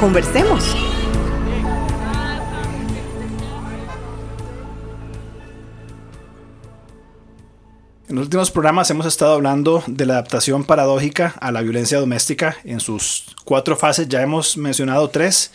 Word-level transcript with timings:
Conversemos. 0.00 0.74
En 8.08 8.16
los 8.16 8.24
últimos 8.24 8.50
programas 8.50 8.90
hemos 8.90 9.04
estado 9.04 9.34
hablando 9.34 9.84
de 9.86 10.06
la 10.06 10.14
adaptación 10.14 10.64
paradójica 10.64 11.34
a 11.38 11.52
la 11.52 11.60
violencia 11.60 12.00
doméstica 12.00 12.56
en 12.64 12.80
sus 12.80 13.36
cuatro 13.44 13.76
fases. 13.76 14.08
Ya 14.08 14.22
hemos 14.22 14.56
mencionado 14.56 15.10
tres 15.10 15.52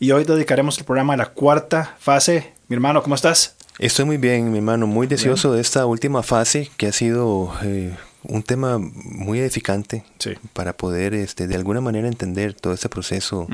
y 0.00 0.10
hoy 0.12 0.24
dedicaremos 0.24 0.78
el 0.78 0.86
programa 0.86 1.12
a 1.12 1.18
la 1.18 1.26
cuarta 1.26 1.94
fase. 1.98 2.54
Mi 2.68 2.74
hermano, 2.74 3.02
¿cómo 3.02 3.14
estás? 3.14 3.56
Estoy 3.78 4.06
muy 4.06 4.16
bien, 4.16 4.50
mi 4.50 4.56
hermano, 4.56 4.86
muy 4.86 5.06
deseoso 5.06 5.52
de 5.52 5.60
esta 5.60 5.84
última 5.84 6.22
fase 6.22 6.70
que 6.78 6.86
ha 6.86 6.92
sido 6.92 7.52
eh, 7.62 7.94
un 8.24 8.42
tema 8.42 8.78
muy 8.78 9.40
edificante 9.40 10.04
para 10.52 10.76
poder 10.76 11.14
este, 11.14 11.46
de 11.46 11.56
alguna 11.56 11.80
manera 11.80 12.08
entender 12.08 12.54
todo 12.54 12.72
este 12.72 12.88
proceso 12.88 13.48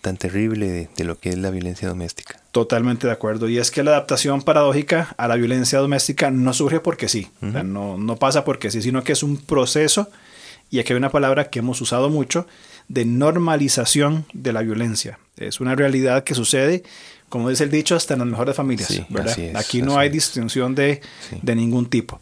tan 0.00 0.16
terrible 0.16 0.88
de, 0.94 1.04
lo 1.04 1.18
que 1.18 1.30
es 1.30 1.38
la 1.38 1.50
violencia 1.50 1.88
doméstica. 1.88 2.40
Totalmente 2.52 3.06
de 3.06 3.12
acuerdo. 3.12 3.48
Y 3.48 3.58
es 3.58 3.70
que 3.70 3.82
la 3.82 3.90
adaptación 3.92 4.42
paradójica 4.42 5.14
a 5.16 5.28
la 5.28 5.36
violencia 5.36 5.78
doméstica 5.78 6.30
no 6.30 6.52
surge 6.52 6.80
porque 6.80 7.08
sí, 7.08 7.28
no, 7.40 7.98
no 7.98 8.16
pasa 8.16 8.44
porque 8.44 8.70
sí, 8.70 8.82
sino 8.82 9.02
que 9.02 9.12
es 9.12 9.22
un 9.22 9.36
proceso, 9.38 10.08
y 10.70 10.78
aquí 10.78 10.92
hay 10.92 10.98
una 10.98 11.10
palabra 11.10 11.50
que 11.50 11.58
hemos 11.58 11.80
usado 11.80 12.10
mucho, 12.10 12.46
de 12.88 13.04
normalización 13.04 14.26
de 14.32 14.52
la 14.52 14.62
violencia. 14.62 15.18
Es 15.36 15.60
una 15.60 15.74
realidad 15.74 16.24
que 16.24 16.34
sucede 16.34 16.84
como 17.34 17.48
dice 17.48 17.64
el 17.64 17.70
dicho, 17.72 17.96
hasta 17.96 18.14
en 18.14 18.20
las 18.20 18.28
mejores 18.28 18.54
familias. 18.54 18.96
Aquí 19.56 19.82
no 19.82 19.98
hay 19.98 20.08
distinción 20.08 20.72
de, 20.76 21.00
ningún 21.42 21.86
tipo. 21.86 22.20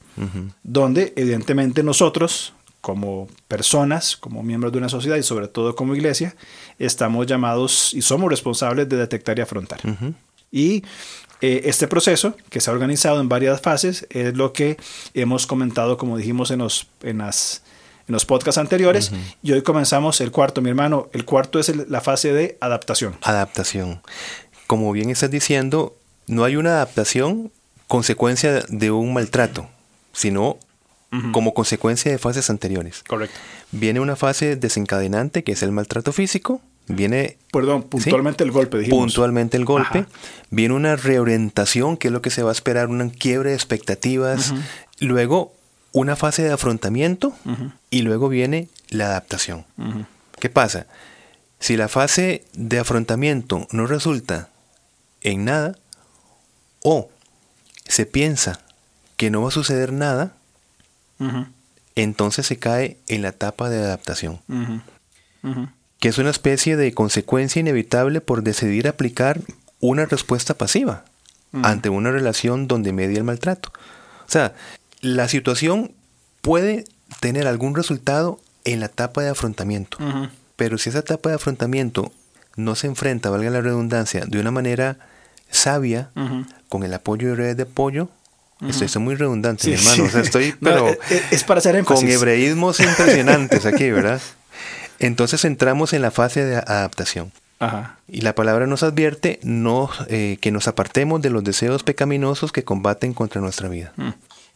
Donde 0.63 1.13
evidentemente 1.17 1.83
nosotros, 1.83 2.55
como 2.81 3.29
personas, 3.47 4.17
como 4.17 4.43
miembros 4.43 4.73
de 4.73 4.79
una 4.79 4.89
sociedad 4.89 5.19
y 5.19 5.23
sobre 5.23 5.49
todo 5.49 5.77
como 5.77 5.95
iglesia, 5.95 6.35
estamos 6.79 7.27
llamados 7.27 7.93
y 7.93 8.01
somos 8.01 8.31
responsables 8.31 8.89
de 8.89 8.97
detectar 8.97 9.39
y 9.39 9.43
afrontar. 9.43 9.81
Y 10.51 10.83
eh, 11.43 11.61
este 11.67 11.89
proceso, 11.89 12.35
que 12.49 12.63
se 12.63 12.71
ha 12.71 12.73
organizado 12.73 13.21
en 13.21 13.29
varias 13.29 13.61
fases, 13.61 14.07
es 14.09 14.35
lo 14.35 14.55
que 14.55 14.79
hemos 15.13 15.47
comentado, 15.47 15.99
como 15.99 16.17
dijimos 16.17 16.51
en 16.51 16.61
los, 16.61 16.87
en 17.03 17.19
las, 17.19 17.63
en 18.09 18.15
los 18.15 18.25
podcasts 18.25 18.57
anteriores. 18.57 19.13
Y 19.43 19.53
hoy 19.53 19.61
comenzamos 19.61 20.23
el 20.23 20.31
cuarto, 20.31 20.63
mi 20.63 20.71
hermano. 20.71 21.11
El 21.13 21.27
cuarto 21.27 21.59
es 21.59 21.71
la 21.91 22.01
fase 22.01 22.33
de 22.33 22.57
adaptación. 22.63 23.19
Adaptación 23.21 24.01
como 24.73 24.91
bien 24.91 25.11
estás 25.11 25.31
diciendo, 25.31 25.95
no 26.29 26.45
hay 26.45 26.57
una 26.57 26.71
adaptación 26.71 27.53
consecuencia 27.89 28.65
de 28.71 28.91
un 28.91 29.13
maltrato, 29.13 29.69
sino 30.15 30.57
como 31.31 31.53
consecuencia 31.53 32.11
de 32.11 32.17
fases 32.17 32.49
anteriores. 32.49 33.03
Correcto. 33.07 33.39
Viene 33.71 34.01
una 34.01 34.17
fase 34.17 34.57
desencadenante, 34.57 35.45
que 35.45 35.53
es 35.53 35.63
el 35.63 35.73
maltrato 35.73 36.11
físico. 36.15 36.63
Viene. 36.87 37.37
Perdón, 37.53 37.83
puntualmente 37.83 38.45
el 38.45 38.51
golpe, 38.51 38.79
dijimos. 38.79 38.99
Puntualmente 38.99 39.59
el 39.59 39.67
golpe. 39.67 40.07
Viene 40.49 40.73
una 40.73 40.97
reorientación, 40.97 41.99
que 41.99 42.09
es 42.09 42.13
lo 42.13 42.23
que 42.23 42.31
se 42.31 42.43
va 42.43 42.49
a 42.49 42.53
esperar, 42.53 42.89
una 42.89 43.11
quiebre 43.11 43.51
de 43.51 43.57
expectativas. 43.57 44.55
Luego, 45.01 45.53
una 45.93 46.17
fase 46.17 46.45
de 46.45 46.51
afrontamiento. 46.51 47.35
Y 47.91 48.01
luego 48.01 48.31
viene 48.31 48.69
la 48.89 49.05
adaptación. 49.05 49.67
¿Qué 50.41 50.49
pasa? 50.49 50.87
Si 51.61 51.77
la 51.77 51.89
fase 51.89 52.47
de 52.55 52.79
afrontamiento 52.79 53.69
no 53.71 53.87
resulta 53.87 54.49
en 55.25 55.45
nada 55.45 55.77
o 56.83 57.11
se 57.87 58.07
piensa 58.07 58.61
que 59.17 59.31
no 59.31 59.43
va 59.43 59.49
a 59.49 59.53
suceder 59.53 59.93
nada, 59.93 60.33
entonces 61.95 62.47
se 62.47 62.59
cae 62.59 62.99
en 63.07 63.23
la 63.23 63.29
etapa 63.29 63.71
de 63.71 63.79
adaptación, 63.79 64.41
que 66.01 66.09
es 66.09 66.19
una 66.19 66.31
especie 66.31 66.77
de 66.77 66.93
consecuencia 66.95 67.61
inevitable 67.61 68.21
por 68.21 68.43
decidir 68.43 68.89
aplicar 68.89 69.41
una 69.81 70.07
respuesta 70.07 70.55
pasiva 70.55 71.05
ante 71.53 71.91
una 71.91 72.11
relación 72.11 72.67
donde 72.67 72.93
media 72.93 73.19
el 73.19 73.25
maltrato. 73.25 73.73
O 74.27 74.31
sea, 74.31 74.55
la 75.01 75.29
situación 75.29 75.93
puede 76.41 76.85
tener 77.21 77.47
algún 77.47 77.75
resultado 77.75 78.41
en 78.65 78.81
la 78.81 78.87
etapa 78.87 79.23
de 79.23 79.31
afrontamiento, 79.31 79.99
pero 80.57 80.79
si 80.79 80.91
esa 80.91 81.01
etapa 81.01 81.29
de 81.29 81.37
afrontamiento 81.37 82.13
no 82.57 82.75
se 82.75 82.87
enfrenta, 82.87 83.31
valga 83.31 83.51
la 83.51 83.61
redundancia, 83.61 84.25
de 84.27 84.41
una 84.41 84.51
manera 84.51 84.99
sabia, 85.53 86.11
con 86.69 86.83
el 86.83 86.93
apoyo 86.93 87.29
de 87.29 87.37
redes 87.37 87.57
de 87.57 87.63
apoyo. 87.63 88.09
Estoy, 88.69 89.03
muy 89.03 89.17
redundante, 89.17 89.69
mi 89.69 89.75
hermano. 89.75 90.05
O 90.05 90.09
sea, 90.09 90.21
estoy, 90.21 90.55
pero. 90.61 90.89
Eh, 90.89 90.99
eh, 91.11 91.23
es 91.33 91.43
para 91.45 91.59
hacer 91.59 91.75
énfasis. 91.77 92.05
Con 92.05 92.13
hebreísmos 92.13 92.79
impresionantes 92.81 93.67
aquí, 93.67 93.91
¿verdad? 93.91 94.21
Entonces 95.01 95.45
entramos 95.45 95.93
en 95.93 96.03
la 96.03 96.11
fase 96.11 96.45
de 96.45 96.57
adaptación. 96.57 97.33
Y 98.09 98.23
la 98.23 98.35
palabra 98.35 98.67
nos 98.67 98.83
advierte 98.83 99.39
no, 99.45 99.89
eh, 100.09 100.37
que 100.41 100.51
nos 100.51 100.67
apartemos 100.67 101.23
de 101.23 101.31
los 101.31 101.45
deseos 101.45 101.85
pecaminosos 101.85 102.51
que 102.51 102.65
combaten 102.65 103.15
contra 103.15 103.41
nuestra 103.41 103.69
vida. 103.69 103.93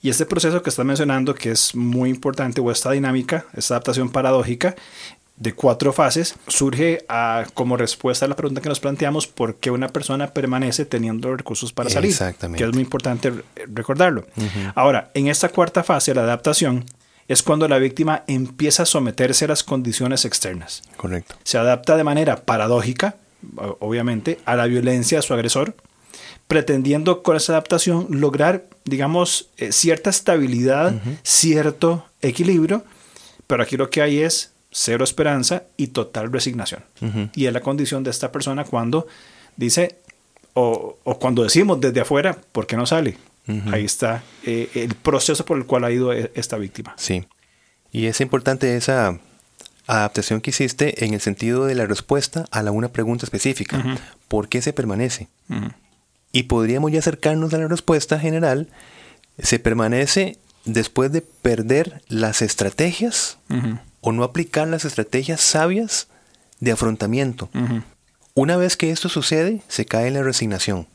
Y 0.03 0.11
este 0.11 0.27
proceso 0.27 0.61
que 0.65 0.71
está 0.71 0.83
mencionando, 0.83 1.33
que 1.33 1.53
es 1.53 1.77
muy 1.77 2.11
importante, 2.11 2.61
o 2.61 2.71
esta 2.73 2.91
dinámica, 2.91 3.47
esta 3.55 3.75
adaptación 3.75 4.11
paradójica, 4.11 4.75
de 5.37 5.53
cuatro 5.55 5.93
fases 5.93 6.35
surge 6.47 7.05
a, 7.09 7.45
como 7.55 7.77
respuesta 7.77 8.25
a 8.25 8.29
la 8.29 8.37
pregunta 8.37 8.63
que 8.63 8.69
nos 8.69 8.81
planteamos 8.81 9.27
por 9.27 9.57
qué 9.57 9.71
una 9.71 9.89
persona 9.89 10.29
permanece 10.29 10.87
teniendo 10.87 11.37
recursos 11.37 11.73
para 11.73 11.91
salir. 11.91 12.11
Exactamente. 12.11 12.63
Que 12.63 12.69
es 12.69 12.75
muy 12.75 12.83
importante 12.83 13.33
recordarlo. 13.67 14.27
Ahora, 14.75 15.11
en 15.15 15.29
esta 15.29 15.51
cuarta 15.51 15.85
fase, 15.85 16.15
la 16.15 16.23
adaptación, 16.23 16.85
es 17.29 17.43
cuando 17.43 17.69
la 17.69 17.79
víctima 17.79 18.23
empieza 18.27 18.85
a 18.85 18.87
someterse 18.87 19.45
a 19.45 19.49
las 19.49 19.65
condiciones 19.65 20.25
externas. 20.25 20.83
Correcto. 20.97 21.35
Se 21.43 21.59
adapta 21.59 21.97
de 21.97 22.05
manera 22.05 22.37
paradójica, 22.45 23.17
obviamente, 23.81 24.39
a 24.45 24.57
la 24.57 24.67
violencia 24.67 25.19
de 25.19 25.23
su 25.23 25.35
agresor, 25.35 25.75
pretendiendo 26.47 27.23
con 27.23 27.37
esa 27.37 27.53
adaptación 27.53 28.07
lograr, 28.11 28.67
digamos, 28.85 29.51
eh, 29.57 29.73
cierta 29.73 30.11
estabilidad, 30.11 30.95
cierto 31.23 32.07
equilibrio, 32.23 32.85
pero 33.47 33.65
aquí 33.65 33.77
lo 33.77 33.91
que 33.91 34.03
hay 34.03 34.21
es 34.21 34.53
cero 34.79 35.05
esperanza 35.05 35.63
y 35.79 35.87
total 35.89 36.31
resignación. 36.31 36.85
Y 37.35 37.47
es 37.47 37.53
la 37.53 37.63
condición 37.63 38.05
de 38.05 38.11
esta 38.11 38.31
persona 38.31 38.65
cuando 38.65 39.07
dice, 39.57 39.97
o, 40.53 40.99
cuando 41.19 41.43
decimos 41.43 41.81
desde 41.81 42.03
afuera, 42.03 42.37
¿por 42.53 42.67
qué 42.67 42.77
no 42.77 42.85
sale? 42.85 43.17
Ahí 43.73 43.87
está 43.87 44.23
eh, 44.45 44.69
el 44.75 44.95
proceso 44.95 45.47
por 45.47 45.57
el 45.57 45.65
cual 45.65 45.85
ha 45.85 45.91
ido 45.91 46.13
e, 46.13 46.31
esta 46.35 46.59
víctima. 46.59 46.95
Sí. 46.99 47.25
Y 47.91 48.07
es 48.07 48.21
importante 48.21 48.77
esa 48.77 49.19
adaptación 49.87 50.43
que 50.43 50.51
hiciste 50.51 51.07
en 51.07 51.15
el 51.15 51.21
sentido 51.23 51.65
de 51.65 51.75
la 51.75 51.87
respuesta 51.87 52.45
a 52.51 52.63
la 52.63 52.71
una 52.71 52.89
pregunta 52.89 53.25
específica. 53.25 53.83
¿Por 54.29 54.49
qué 54.49 54.61
se 54.61 54.75
permanece? 54.75 55.29
Y 56.33 56.43
podríamos 56.45 56.93
ya 56.93 56.99
acercarnos 56.99 57.55
a 57.55 57.59
la 57.59 57.69
respuesta 57.69 58.19
general. 58.19 58.69
Se 59.39 59.59
permanece 59.59 60.39
después 60.67 61.13
de 61.13 61.23
perder 61.23 62.03
las 62.09 62.43
estrategias 62.43 63.39
o 64.07 64.13
no 64.13 64.23
aplicar 64.23 64.69
las 64.69 64.85
estrategias 64.85 65.41
sabias 65.41 66.07
de 66.61 66.71
afrontamiento. 66.71 67.49
Una 68.35 68.57
vez 68.57 68.77
que 68.77 68.93
esto 68.93 69.09
sucede, 69.09 69.63
se 69.67 69.85
cae 69.85 70.07
en 70.07 70.15
la 70.15 70.23
resignación. 70.23 70.87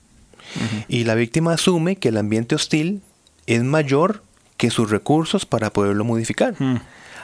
Y 0.88 1.04
la 1.04 1.16
víctima 1.16 1.52
asume 1.52 1.98
que 1.98 2.08
el 2.08 2.16
ambiente 2.16 2.56
hostil 2.56 3.02
es 3.48 3.64
mayor 3.64 4.24
que 4.56 4.72
sus 4.72 4.90
recursos 4.90 5.46
para 5.46 5.74
poderlo 5.74 6.06
modificar. 6.06 6.56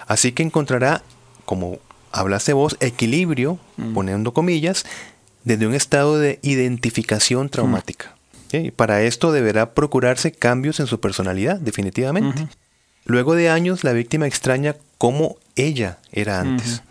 Así 0.08 0.34
que 0.34 0.44
encontrará, 0.44 1.04
como 1.46 1.80
hablaste 2.12 2.52
vos, 2.52 2.76
equilibrio, 2.82 3.58
poniendo 3.94 4.34
comillas, 4.34 4.86
desde 5.46 5.68
un 5.68 5.74
estado 5.74 6.20
de 6.20 6.40
identificación 6.42 7.48
traumática. 7.48 8.14
Para 8.76 9.04
esto 9.04 9.32
deberá 9.32 9.74
procurarse 9.74 10.34
cambios 10.34 10.82
en 10.82 10.88
su 10.88 11.00
personalidad, 11.00 11.62
definitivamente. 11.62 12.50
Luego 13.06 13.36
de 13.36 13.50
años, 13.50 13.86
la 13.86 13.94
víctima 13.94 14.28
extraña 14.28 14.76
cómo 14.98 15.38
ella 15.56 16.00
era 16.12 16.42
antes. 16.42 16.82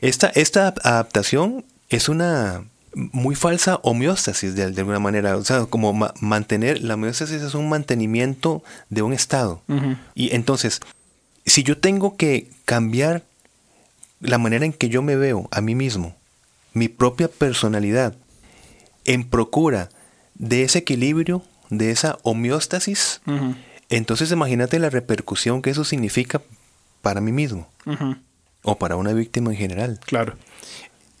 esta, 0.00 0.28
esta 0.28 0.74
adaptación 0.82 1.64
es 1.88 2.08
una 2.08 2.64
muy 2.94 3.34
falsa 3.34 3.80
homeostasis 3.82 4.54
de, 4.54 4.64
alguna 4.64 4.98
manera. 4.98 5.36
O 5.36 5.44
sea, 5.44 5.66
como 5.66 5.92
mantener, 6.20 6.82
la 6.82 6.94
homeostasis 6.94 7.42
es 7.42 7.54
un 7.54 7.68
mantenimiento 7.68 8.62
de 8.90 9.02
un 9.02 9.12
estado. 9.12 9.62
Y 10.14 10.34
entonces, 10.34 10.80
si 11.46 11.62
yo 11.62 11.78
tengo 11.78 12.16
que 12.16 12.48
cambiar 12.64 13.22
la 14.20 14.38
manera 14.38 14.64
en 14.64 14.72
que 14.72 14.88
yo 14.88 15.02
me 15.02 15.16
veo 15.16 15.48
a 15.50 15.60
mí 15.60 15.74
mismo 15.74 16.14
mi 16.74 16.88
propia 16.88 17.28
personalidad 17.28 18.14
en 19.04 19.24
procura 19.28 19.90
de 20.34 20.62
ese 20.62 20.78
equilibrio, 20.78 21.42
de 21.70 21.90
esa 21.90 22.18
homeostasis, 22.22 23.20
entonces 23.88 24.30
imagínate 24.30 24.78
la 24.78 24.90
repercusión 24.90 25.60
que 25.60 25.70
eso 25.70 25.84
significa 25.84 26.40
para 27.02 27.20
mí 27.20 27.32
mismo 27.32 27.68
o 28.62 28.78
para 28.78 28.96
una 28.96 29.12
víctima 29.12 29.50
en 29.50 29.56
general. 29.56 30.00
Claro. 30.06 30.34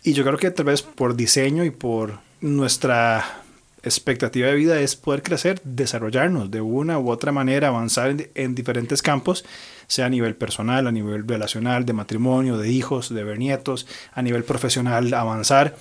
Y 0.02 0.14
yo 0.14 0.24
creo 0.24 0.38
que 0.38 0.50
tal 0.50 0.66
vez 0.66 0.82
por 0.82 1.14
diseño 1.14 1.64
y 1.64 1.70
por 1.70 2.20
nuestra 2.40 3.42
expectativa 3.84 4.46
de 4.46 4.54
vida 4.54 4.80
es 4.80 4.94
poder 4.96 5.22
crecer, 5.22 5.60
desarrollarnos 5.64 6.50
de 6.50 6.60
una 6.60 6.98
u 6.98 7.10
otra 7.10 7.32
manera, 7.32 7.68
avanzar 7.68 8.14
en, 8.34 8.54
diferentes 8.54 9.02
campos, 9.02 9.44
sea 9.88 10.06
a 10.06 10.08
nivel 10.08 10.36
personal, 10.36 10.86
a 10.86 10.92
nivel 10.92 11.26
relacional, 11.26 11.84
de 11.84 11.92
matrimonio, 11.92 12.58
de 12.58 12.70
hijos, 12.70 13.12
de 13.12 13.24
ver 13.24 13.38
nietos, 13.38 13.86
a 14.12 14.22
nivel 14.22 14.44
profesional, 14.44 15.12
avanzar. 15.14 15.76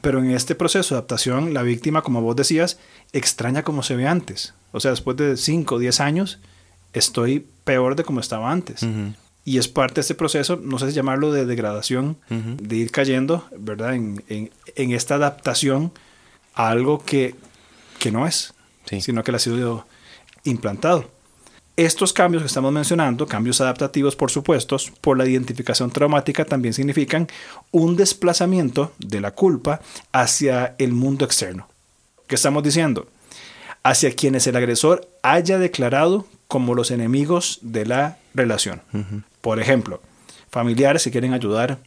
Pero 0.00 0.18
en 0.18 0.30
este 0.30 0.54
proceso 0.54 0.94
de 0.94 0.98
adaptación, 0.98 1.54
la 1.54 1.62
víctima, 1.62 2.02
como 2.02 2.22
vos 2.22 2.36
decías, 2.36 2.78
extraña 3.12 3.62
como 3.62 3.82
se 3.82 3.96
ve 3.96 4.06
antes. 4.06 4.54
O 4.72 4.80
sea, 4.80 4.90
después 4.90 5.16
de 5.16 5.36
5 5.36 5.74
o 5.74 5.78
10 5.78 6.00
años, 6.00 6.38
estoy 6.92 7.46
peor 7.64 7.96
de 7.96 8.04
como 8.04 8.20
estaba 8.20 8.50
antes. 8.50 8.86
Y 9.48 9.56
es 9.56 9.66
parte 9.66 9.94
de 9.94 10.00
este 10.02 10.14
proceso, 10.14 10.60
no 10.62 10.78
sé 10.78 10.88
si 10.88 10.92
llamarlo 10.92 11.32
de 11.32 11.46
degradación, 11.46 12.18
de 12.28 12.76
ir 12.76 12.90
cayendo, 12.90 13.48
¿verdad? 13.56 13.94
En, 13.94 14.22
en, 14.28 14.50
en 14.76 14.92
esta 14.92 15.14
adaptación 15.14 15.90
algo 16.52 17.02
que, 17.02 17.34
no 18.12 18.26
es, 18.26 18.52
sino 19.00 19.24
que 19.24 19.32
le 19.32 19.36
ha 19.36 19.38
sido 19.38 19.86
implantado. 20.44 21.10
Estos 21.78 22.12
cambios 22.12 22.42
que 22.42 22.48
estamos 22.48 22.70
mencionando, 22.74 23.26
cambios 23.26 23.62
adaptativos 23.62 24.16
por 24.16 24.30
supuesto, 24.30 24.76
por 25.00 25.16
la 25.16 25.26
identificación 25.26 25.90
traumática 25.90 26.44
también 26.44 26.74
significan 26.74 27.26
un 27.70 27.96
desplazamiento 27.96 28.92
de 28.98 29.22
la 29.22 29.30
culpa 29.30 29.80
hacia 30.12 30.74
el 30.76 30.92
mundo 30.92 31.24
externo. 31.24 31.68
¿Qué 32.26 32.34
estamos 32.34 32.62
diciendo? 32.62 33.08
Hacia 33.82 34.14
quienes 34.14 34.46
el 34.46 34.56
agresor 34.56 35.08
haya 35.22 35.58
declarado 35.58 36.26
como 36.48 36.74
los 36.74 36.90
enemigos 36.90 37.58
de 37.62 37.86
la 37.86 38.18
relación. 38.34 38.82
Por 39.40 39.60
ejemplo, 39.60 40.00
familiares 40.50 41.04
que 41.04 41.10
quieren 41.10 41.34
ayudar, 41.34 41.78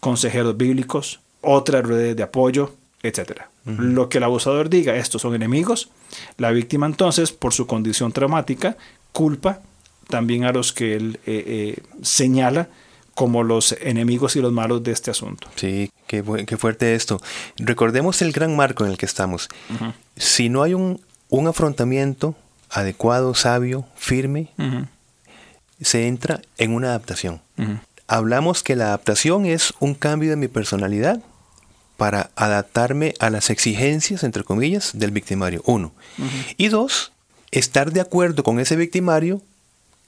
consejeros 0.00 0.56
bíblicos, 0.56 1.20
otras 1.40 1.84
redes 1.86 2.16
de 2.16 2.22
apoyo, 2.22 2.74
etc. 3.02 3.42
Lo 3.64 4.08
que 4.08 4.18
el 4.18 4.24
abusador 4.24 4.70
diga, 4.70 4.96
estos 4.96 5.20
son 5.20 5.34
enemigos, 5.34 5.90
la 6.38 6.50
víctima 6.52 6.86
entonces, 6.86 7.32
por 7.32 7.52
su 7.52 7.66
condición 7.66 8.12
traumática, 8.12 8.76
culpa 9.12 9.60
también 10.08 10.44
a 10.44 10.52
los 10.52 10.72
que 10.72 10.94
él 10.96 11.20
eh, 11.26 11.44
eh, 11.46 11.82
señala 12.02 12.68
como 13.14 13.42
los 13.42 13.72
enemigos 13.80 14.36
y 14.36 14.40
los 14.40 14.52
malos 14.52 14.82
de 14.84 14.92
este 14.92 15.10
asunto. 15.10 15.48
Sí, 15.56 15.90
qué, 16.06 16.22
qué, 16.46 16.56
fuerte 16.56 16.94
esto. 16.94 17.20
Recordemos 17.56 18.22
el 18.22 18.32
gran 18.32 18.54
marco 18.54 18.84
en 18.84 18.92
el 18.92 18.96
que 18.96 19.06
estamos. 19.06 19.48
Si 20.16 20.48
no 20.48 20.62
hay 20.62 20.74
un, 20.74 21.00
un, 21.28 21.48
afrontamiento 21.48 22.36
adecuado, 22.70 23.34
sabio, 23.34 23.86
firme, 23.96 24.50
se 25.80 26.06
entra 26.06 26.42
en 26.56 26.74
una 26.74 26.88
adaptación. 26.88 27.40
Hablamos 28.06 28.62
que 28.62 28.76
la 28.76 28.86
adaptación 28.86 29.46
es 29.46 29.74
un 29.80 29.94
cambio 29.94 30.30
de 30.30 30.36
mi 30.36 30.48
personalidad 30.48 31.20
para 31.96 32.30
adaptarme 32.36 33.14
a 33.18 33.28
las 33.28 33.50
exigencias, 33.50 34.22
entre 34.22 34.44
comillas, 34.44 34.92
del 34.94 35.10
victimario. 35.10 35.62
Uno. 35.66 35.92
Y 36.56 36.68
dos, 36.68 37.12
estar 37.50 37.92
de 37.92 38.00
acuerdo 38.00 38.44
con 38.44 38.60
ese 38.60 38.76
victimario 38.76 39.42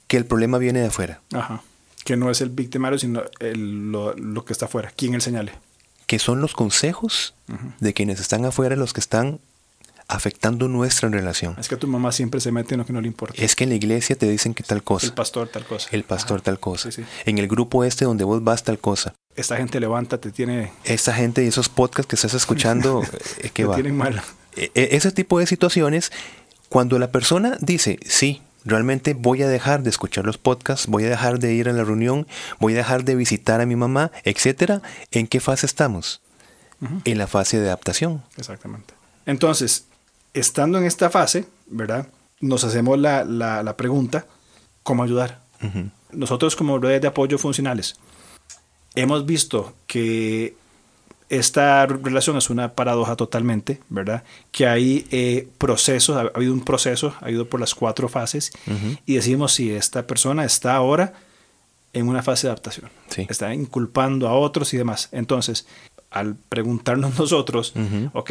que 0.06 0.16
el 0.16 0.24
problema 0.24 0.58
viene 0.58 0.80
de 0.80 0.86
afuera. 0.86 1.20
Ajá. 1.32 1.62
Que 2.04 2.16
no 2.16 2.30
es 2.30 2.40
el 2.40 2.50
victimario, 2.50 2.98
sino 2.98 3.22
lo, 3.40 4.44
que 4.44 4.52
está 4.52 4.66
afuera. 4.66 4.92
¿Quién 4.96 5.14
él 5.14 5.20
señale? 5.20 5.52
Que 6.06 6.18
son 6.18 6.40
los 6.40 6.54
consejos 6.54 7.34
de 7.80 7.92
quienes 7.92 8.20
están 8.20 8.44
afuera 8.44 8.76
los 8.76 8.92
que 8.92 9.00
están 9.00 9.40
afectando 10.10 10.68
nuestra 10.68 11.08
relación. 11.08 11.54
Es 11.58 11.68
que 11.68 11.76
tu 11.76 11.86
mamá 11.86 12.12
siempre 12.12 12.40
se 12.40 12.50
mete 12.52 12.74
en 12.74 12.78
lo 12.80 12.86
que 12.86 12.92
no 12.92 13.00
le 13.00 13.06
importa. 13.06 13.40
Es 13.42 13.54
que 13.54 13.64
en 13.64 13.70
la 13.70 13.76
iglesia 13.76 14.16
te 14.16 14.28
dicen 14.28 14.54
que 14.54 14.62
tal 14.62 14.82
cosa. 14.82 15.06
El 15.06 15.12
pastor 15.12 15.48
tal 15.48 15.64
cosa. 15.64 15.88
El 15.92 16.04
pastor 16.04 16.40
tal 16.40 16.58
cosa. 16.58 16.90
En 17.24 17.38
el 17.38 17.48
grupo 17.48 17.84
este 17.84 18.04
donde 18.04 18.24
vos 18.24 18.42
vas 18.42 18.64
tal 18.64 18.78
cosa. 18.78 19.14
Esta 19.36 19.56
gente 19.56 19.78
levanta, 19.78 20.18
te 20.18 20.32
tiene... 20.32 20.72
Esta 20.84 21.14
gente 21.14 21.44
y 21.44 21.46
esos 21.46 21.68
podcasts 21.68 22.08
que 22.08 22.16
estás 22.16 22.34
escuchando, 22.34 23.02
eh, 23.38 23.50
que 23.50 23.64
va. 23.64 23.74
tienen 23.74 23.96
mal. 23.96 24.20
E, 24.56 24.72
e, 24.74 24.96
ese 24.96 25.12
tipo 25.12 25.38
de 25.38 25.46
situaciones, 25.46 26.10
cuando 26.68 26.98
la 26.98 27.12
persona 27.12 27.56
dice, 27.60 28.00
sí, 28.04 28.42
realmente 28.64 29.14
voy 29.14 29.42
a 29.42 29.48
dejar 29.48 29.84
de 29.84 29.90
escuchar 29.90 30.24
los 30.24 30.38
podcasts, 30.38 30.88
voy 30.88 31.04
a 31.04 31.08
dejar 31.08 31.38
de 31.38 31.54
ir 31.54 31.68
a 31.68 31.72
la 31.72 31.84
reunión, 31.84 32.26
voy 32.58 32.74
a 32.74 32.78
dejar 32.78 33.04
de 33.04 33.14
visitar 33.14 33.60
a 33.60 33.66
mi 33.66 33.76
mamá, 33.76 34.10
etcétera, 34.24 34.82
¿en 35.12 35.28
qué 35.28 35.38
fase 35.40 35.66
estamos? 35.66 36.20
En 37.04 37.18
la 37.18 37.26
fase 37.26 37.60
de 37.60 37.66
adaptación. 37.66 38.22
Exactamente. 38.36 38.94
Entonces, 39.26 39.84
estando 40.34 40.78
en 40.78 40.84
esta 40.84 41.10
fase, 41.10 41.46
¿verdad? 41.66 42.08
Nos 42.40 42.64
hacemos 42.64 42.98
la, 42.98 43.74
pregunta, 43.76 44.26
¿cómo 44.82 45.02
ayudar? 45.02 45.40
Nosotros 46.12 46.56
como 46.56 46.78
redes 46.78 47.02
de 47.02 47.08
apoyo 47.08 47.38
funcionales 47.38 47.96
hemos 48.94 49.26
visto 49.26 49.74
que 49.86 50.54
esta 51.28 51.86
relación 51.86 52.36
es 52.36 52.50
una 52.50 52.72
paradoja 52.72 53.14
totalmente, 53.14 53.80
¿verdad? 53.88 54.24
Que 54.50 54.66
hay 54.66 55.06
eh, 55.12 55.48
procesos, 55.58 56.16
ha, 56.16 56.30
habido 56.34 56.52
un 56.52 56.64
proceso, 56.64 57.14
ha 57.20 57.30
ido 57.30 57.48
por 57.48 57.60
las 57.60 57.74
cuatro 57.74 58.08
fases 58.08 58.50
y 59.06 59.14
decimos 59.14 59.52
si 59.52 59.70
esta 59.70 60.06
persona 60.06 60.44
está 60.44 60.74
ahora 60.74 61.12
en 61.92 62.08
una 62.08 62.22
fase 62.22 62.46
de 62.46 62.52
adaptación, 62.52 62.90
está 63.28 63.54
inculpando 63.54 64.26
a 64.28 64.34
otros 64.34 64.74
y 64.74 64.76
demás. 64.76 65.08
Entonces, 65.12 65.66
al 66.10 66.34
preguntarnos 66.34 67.16
nosotros, 67.18 67.74
ok, 68.12 68.30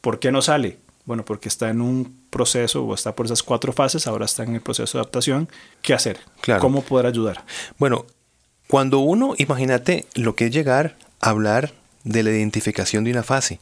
¿por 0.00 0.18
qué 0.18 0.32
no 0.32 0.40
sale? 0.40 0.78
Bueno, 1.08 1.24
porque 1.24 1.48
está 1.48 1.70
en 1.70 1.80
un 1.80 2.20
proceso 2.28 2.84
o 2.84 2.92
está 2.92 3.16
por 3.16 3.24
esas 3.24 3.42
cuatro 3.42 3.72
fases, 3.72 4.06
ahora 4.06 4.26
está 4.26 4.42
en 4.42 4.54
el 4.54 4.60
proceso 4.60 4.98
de 4.98 5.00
adaptación. 5.00 5.48
¿Qué 5.80 5.94
hacer? 5.94 6.18
¿Cómo 6.60 6.82
poder 6.82 7.06
ayudar? 7.06 7.46
Bueno, 7.78 8.04
cuando 8.66 8.98
uno, 8.98 9.32
imagínate 9.38 10.04
lo 10.14 10.36
que 10.36 10.44
es 10.44 10.50
llegar 10.52 10.98
a 11.20 11.30
hablar 11.30 11.72
de 12.04 12.22
la 12.22 12.28
identificación 12.28 13.04
de 13.04 13.12
una 13.12 13.22
fase, 13.22 13.58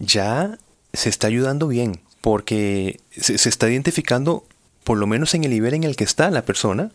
ya 0.00 0.58
se 0.92 1.10
está 1.10 1.28
ayudando 1.28 1.68
bien, 1.68 2.00
porque 2.20 2.98
se, 3.16 3.34
está 3.34 3.70
identificando, 3.70 4.44
por 4.82 4.98
lo 4.98 5.06
menos 5.06 5.32
en 5.34 5.44
el 5.44 5.52
nivel 5.52 5.74
en 5.74 5.84
el 5.84 5.94
que 5.94 6.02
está 6.02 6.28
la 6.32 6.42
persona, 6.42 6.90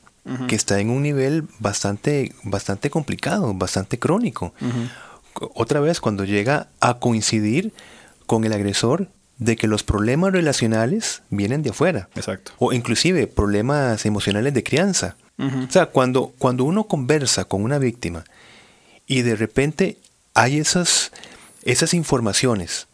que 0.50 0.56
está 0.56 0.82
en 0.82 0.90
un 0.90 1.04
nivel 1.04 1.48
bastante, 1.60 2.36
bastante 2.44 2.90
complicado, 2.90 3.54
bastante 3.54 3.98
crónico. 3.98 4.54
Otra 5.36 5.80
vez, 5.80 6.02
cuando 6.02 6.25
llega 6.25 6.68
a 6.82 7.00
coincidir 7.00 7.72
con 8.25 8.44
el 8.44 8.52
agresor 8.52 9.08
de 9.39 9.55
que 9.55 9.67
los 9.67 9.84
problemas 9.84 10.34
relacionales 10.34 11.24
vienen 11.29 11.63
de 11.63 11.72
afuera. 11.72 12.10
Exacto. 12.15 12.51
O 12.60 12.74
inclusive 12.74 13.25
problemas 13.25 14.05
emocionales 14.05 14.53
de 14.53 14.63
crianza. 14.63 15.15
O 15.39 15.72
sea, 15.72 15.86
cuando, 15.86 16.34
cuando 16.38 16.65
uno 16.65 16.84
conversa 16.84 17.46
con 17.46 17.63
una 17.63 17.79
víctima 17.79 18.25
y 19.08 19.22
de 19.22 19.38
repente 19.38 19.98
hay 20.34 20.60
esas, 20.60 21.13
esas 21.63 21.93
informaciones 21.93 22.88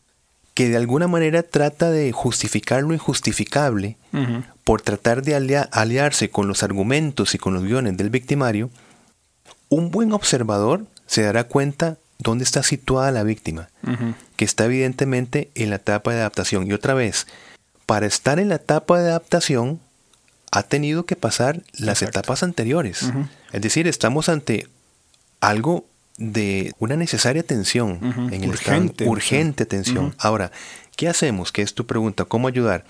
que 0.54 0.70
de 0.70 0.78
alguna 0.78 1.08
manera 1.08 1.42
trata 1.42 1.90
de 1.90 2.12
justificar 2.12 2.84
lo 2.84 2.94
injustificable 2.94 3.98
por 4.64 4.84
tratar 4.84 5.24
de 5.24 5.36
aliarse 5.36 6.30
con 6.30 6.48
los 6.48 6.62
argumentos 6.62 7.34
y 7.34 7.40
con 7.40 7.56
los 7.56 7.64
guiones 7.64 7.98
del 7.98 8.12
victimario, 8.12 8.70
un 9.70 9.90
buen 9.90 10.14
observador 10.14 10.86
se 11.08 11.24
dará 11.24 11.46
cuenta 11.46 11.98
dónde 12.20 12.44
está 12.44 12.64
situada 12.64 13.12
la 13.12 13.24
víctima, 13.24 13.70
que 14.36 14.46
está 14.46 14.66
evidentemente 14.66 15.50
en 15.56 15.70
la 15.70 15.78
etapa 15.78 16.14
de 16.14 16.20
adaptación. 16.20 16.68
Y 16.68 16.74
otra 16.74 16.94
vez, 16.94 17.28
para 17.86 18.06
estar 18.06 18.40
en 18.40 18.50
la 18.50 18.56
etapa 18.56 19.00
de 19.00 19.10
adaptación, 19.10 19.80
ha 20.52 20.64
tenido 20.64 21.06
que 21.06 21.16
pasar 21.16 21.62
las 21.74 22.02
etapas 22.02 22.44
anteriores. 22.44 23.06
Es 23.52 23.62
decir, 23.62 23.88
estamos 23.88 24.30
ante 24.30 24.68
algo 25.42 25.86
de 26.18 26.74
una 26.80 26.96
necesaria 26.96 27.42
atención, 27.42 28.00
en 28.32 28.44
el 28.44 28.50
urgente, 28.50 29.08
urgente 29.08 29.64
atención. 29.64 30.16
Ahora, 30.18 30.52
¿qué 30.96 31.10
hacemos? 31.10 31.52
Que 31.52 31.62
es 31.62 31.74
tu 31.74 31.86
pregunta, 31.86 32.26
¿cómo 32.26 32.48
ayudar? 32.48 32.86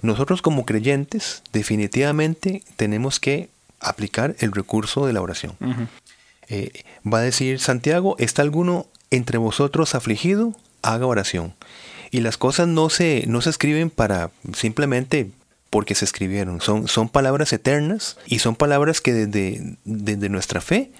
Nosotros 0.00 0.42
como 0.42 0.64
creyentes 0.64 1.42
definitivamente 1.52 2.62
tenemos 2.76 3.18
que 3.18 3.48
aplicar 3.80 4.36
el 4.38 4.52
recurso 4.52 5.06
de 5.06 5.12
la 5.12 5.20
oración. 5.20 5.56
Eh, 6.48 6.84
va 7.06 7.18
a 7.18 7.22
decir 7.22 7.60
Santiago, 7.60 8.16
¿está 8.18 8.42
alguno 8.42 8.86
entre 9.10 9.38
vosotros 9.38 9.94
afligido? 9.94 10.54
Haga 10.82 11.06
oración. 11.06 11.54
Y 12.10 12.20
las 12.20 12.38
cosas 12.38 12.68
no 12.68 12.88
se, 12.90 13.24
no 13.26 13.40
se 13.40 13.50
escriben 13.50 13.90
para 13.90 14.30
simplemente 14.54 15.30
porque 15.70 15.94
se 15.94 16.04
escribieron. 16.04 16.60
Son, 16.60 16.88
son 16.88 17.08
palabras 17.08 17.52
eternas 17.52 18.16
y 18.26 18.38
son 18.38 18.56
palabras 18.56 19.00
que 19.00 19.12
desde, 19.12 19.76
desde 19.84 20.28
nuestra 20.28 20.60
fe 20.60 20.90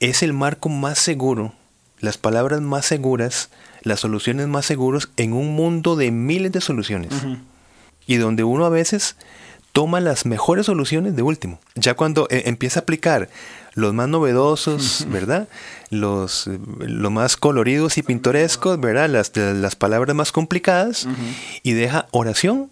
es 0.00 0.22
el 0.22 0.32
marco 0.32 0.68
más 0.68 0.98
seguro, 0.98 1.54
las 2.00 2.18
palabras 2.18 2.60
más 2.60 2.84
seguras, 2.84 3.48
las 3.82 4.00
soluciones 4.00 4.46
más 4.46 4.66
seguras 4.66 5.08
en 5.16 5.32
un 5.32 5.54
mundo 5.54 5.96
de 5.96 6.10
miles 6.10 6.52
de 6.52 6.60
soluciones. 6.60 7.12
Y 8.06 8.16
donde 8.16 8.44
uno 8.44 8.66
a 8.66 8.70
veces 8.70 9.16
toma 9.76 10.00
las 10.00 10.24
mejores 10.24 10.64
soluciones 10.64 11.16
de 11.16 11.22
último. 11.22 11.60
Ya 11.74 11.92
cuando 11.92 12.26
eh, 12.30 12.44
empieza 12.46 12.80
a 12.80 12.82
aplicar 12.84 13.28
los 13.74 13.92
más 13.92 14.08
novedosos, 14.08 15.06
¿verdad? 15.10 15.48
Los, 15.90 16.48
los 16.78 17.12
más 17.12 17.36
coloridos 17.36 17.98
y 17.98 18.02
pintorescos, 18.02 18.80
¿verdad? 18.80 19.10
Las, 19.10 19.36
las 19.36 19.76
palabras 19.76 20.16
más 20.16 20.32
complicadas 20.32 21.06
y 21.62 21.74
deja 21.74 22.06
oración 22.10 22.70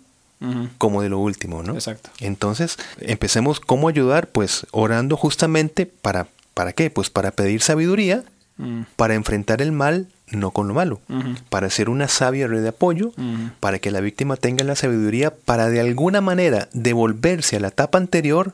como 0.78 1.02
de 1.02 1.10
lo 1.10 1.18
último, 1.18 1.62
¿no? 1.62 1.74
Exacto. 1.74 2.08
Entonces, 2.20 2.78
empecemos 3.00 3.60
cómo 3.60 3.88
ayudar, 3.88 4.28
pues 4.28 4.66
orando 4.70 5.18
justamente 5.18 5.84
para, 5.84 6.28
¿para 6.54 6.72
qué? 6.72 6.88
Pues 6.88 7.10
para 7.10 7.32
pedir 7.32 7.60
sabiduría, 7.60 8.24
Mm. 8.56 8.82
para 8.94 9.14
enfrentar 9.14 9.60
el 9.60 9.72
mal 9.72 10.06
no 10.30 10.50
con 10.52 10.68
lo 10.68 10.74
malo, 10.74 11.00
para 11.48 11.70
ser 11.70 11.88
una 11.88 12.08
sabia 12.08 12.46
red 12.46 12.62
de 12.62 12.68
apoyo, 12.68 13.12
para 13.60 13.78
que 13.78 13.90
la 13.90 14.00
víctima 14.00 14.36
tenga 14.36 14.64
la 14.64 14.76
sabiduría 14.76 15.34
para 15.34 15.68
de 15.68 15.80
alguna 15.80 16.20
manera 16.20 16.68
devolverse 16.72 17.56
a 17.56 17.60
la 17.60 17.68
etapa 17.68 17.98
anterior 17.98 18.52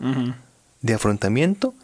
de 0.82 0.94
afrontamiento 0.94 1.74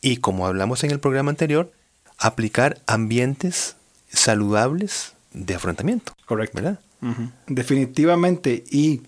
y 0.00 0.18
como 0.18 0.46
hablamos 0.46 0.84
en 0.84 0.90
el 0.90 1.00
programa 1.00 1.30
anterior, 1.30 1.72
aplicar 2.18 2.78
ambientes 2.86 3.76
saludables 4.10 5.12
de 5.32 5.54
afrontamiento. 5.54 6.14
Correcto. 6.26 6.56
¿Verdad? 6.56 6.78
Definitivamente 7.46 8.64
y 8.70 9.02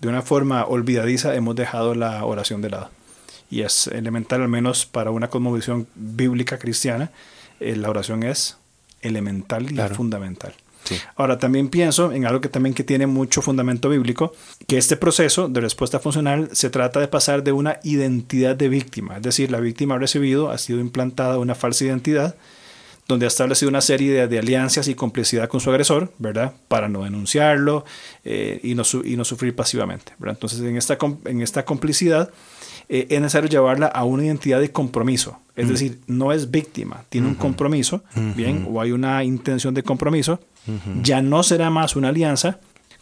de 0.00 0.08
una 0.08 0.22
forma 0.22 0.64
olvidadiza 0.64 1.34
hemos 1.34 1.56
dejado 1.56 1.94
la 1.94 2.24
oración 2.24 2.62
de 2.62 2.70
lado. 2.70 2.90
Y 3.48 3.62
es 3.62 3.86
elemental, 3.86 4.42
al 4.42 4.48
menos 4.48 4.86
para 4.86 5.12
una 5.12 5.30
cosmovisión 5.30 5.86
bíblica 5.94 6.58
cristiana, 6.58 7.10
eh, 7.60 7.76
la 7.76 7.90
oración 7.90 8.22
es 8.22 8.56
elemental 9.02 9.64
y 9.70 9.74
Claro. 9.74 9.94
fundamental. 9.94 10.54
Sí. 10.84 10.96
Ahora, 11.16 11.38
también 11.38 11.68
pienso 11.68 12.12
en 12.12 12.26
algo 12.26 12.40
que 12.40 12.48
también 12.48 12.72
que 12.72 12.84
tiene 12.84 13.08
mucho 13.08 13.42
fundamento 13.42 13.88
bíblico, 13.88 14.32
que 14.68 14.78
este 14.78 14.96
proceso 14.96 15.48
de 15.48 15.60
respuesta 15.60 15.98
funcional 15.98 16.48
se 16.52 16.70
trata 16.70 17.00
de 17.00 17.08
pasar 17.08 17.42
de 17.42 17.50
una 17.50 17.80
identidad 17.82 18.54
de 18.54 18.68
víctima, 18.68 19.16
es 19.16 19.22
decir, 19.22 19.50
la 19.50 19.58
víctima 19.58 19.96
ha 19.96 19.98
recibido, 19.98 20.50
ha 20.50 20.58
sido 20.58 20.78
implantada 20.78 21.38
una 21.38 21.56
falsa 21.56 21.84
identidad, 21.84 22.36
donde 23.08 23.26
ha 23.26 23.28
establecido 23.28 23.68
una 23.68 23.80
serie 23.80 24.12
de, 24.12 24.28
de 24.28 24.38
alianzas 24.38 24.86
y 24.88 24.94
complicidad 24.94 25.48
con 25.48 25.60
su 25.60 25.70
agresor, 25.70 26.12
¿verdad? 26.18 26.52
Para 26.68 26.88
no 26.88 27.02
denunciarlo 27.04 27.84
eh, 28.24 28.60
y, 28.62 28.74
no 28.76 28.84
su- 28.84 29.04
y 29.04 29.16
no 29.16 29.24
sufrir 29.24 29.54
pasivamente, 29.56 30.12
¿verdad? 30.18 30.36
Entonces, 30.36 30.60
en 30.60 30.76
esta, 30.76 30.98
com- 30.98 31.18
en 31.24 31.40
esta 31.42 31.64
complicidad 31.64 32.30
eh, 32.88 33.06
es 33.10 33.20
necesario 33.20 33.48
llevarla 33.48 33.86
a 33.86 34.04
una 34.04 34.24
identidad 34.24 34.60
de 34.60 34.70
compromiso. 34.70 35.38
Es 35.56 35.68
decir, 35.70 36.00
no 36.06 36.32
es 36.32 36.50
víctima, 36.50 37.04
tiene 37.08 37.28
un 37.28 37.34
compromiso, 37.34 38.02
¿bien? 38.34 38.68
O 38.70 38.78
hay 38.80 38.92
una 38.92 39.24
intención 39.24 39.72
de 39.72 39.82
compromiso. 39.82 40.38
Ya 41.02 41.22
no 41.22 41.42
será 41.42 41.70
más 41.70 41.96
una 41.96 42.08
alianza 42.08 42.60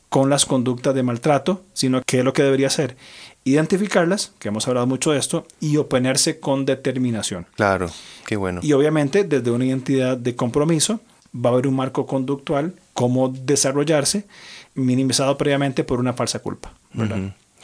con 0.09 0.31
las 0.31 0.47
conductas 0.47 0.95
de 0.95 1.03
maltrato, 1.03 1.65
sino 1.73 2.01
que 2.07 2.21
es 2.21 2.25
lo 2.25 2.33
que 2.33 2.45
debería 2.45 2.71
ser 2.71 2.97
identificarlas, 3.43 4.33
que 4.39 4.49
hemos 4.49 4.69
hablado 4.69 4.87
mucho 4.87 5.11
de 5.11 5.19
esto, 5.19 5.47
y 5.61 5.77
oponerse 5.77 6.39
con 6.39 6.65
determinación. 6.65 7.47
Claro, 7.57 7.91
qué 8.25 8.37
bueno. 8.37 8.61
Y 8.63 8.73
obviamente 8.73 9.25
desde 9.25 9.51
una 9.51 9.67
identidad 9.67 10.17
de 10.17 10.37
compromiso 10.37 11.01
va 11.35 11.51
a 11.51 11.53
haber 11.55 11.67
un 11.67 11.75
marco 11.75 12.07
conductual, 12.07 12.75
cómo 12.93 13.29
desarrollarse, 13.29 14.27
minimizado 14.75 15.37
previamente 15.37 15.83
por 15.85 15.99
una 15.99 16.13
falsa 16.13 16.39
culpa. 16.39 16.73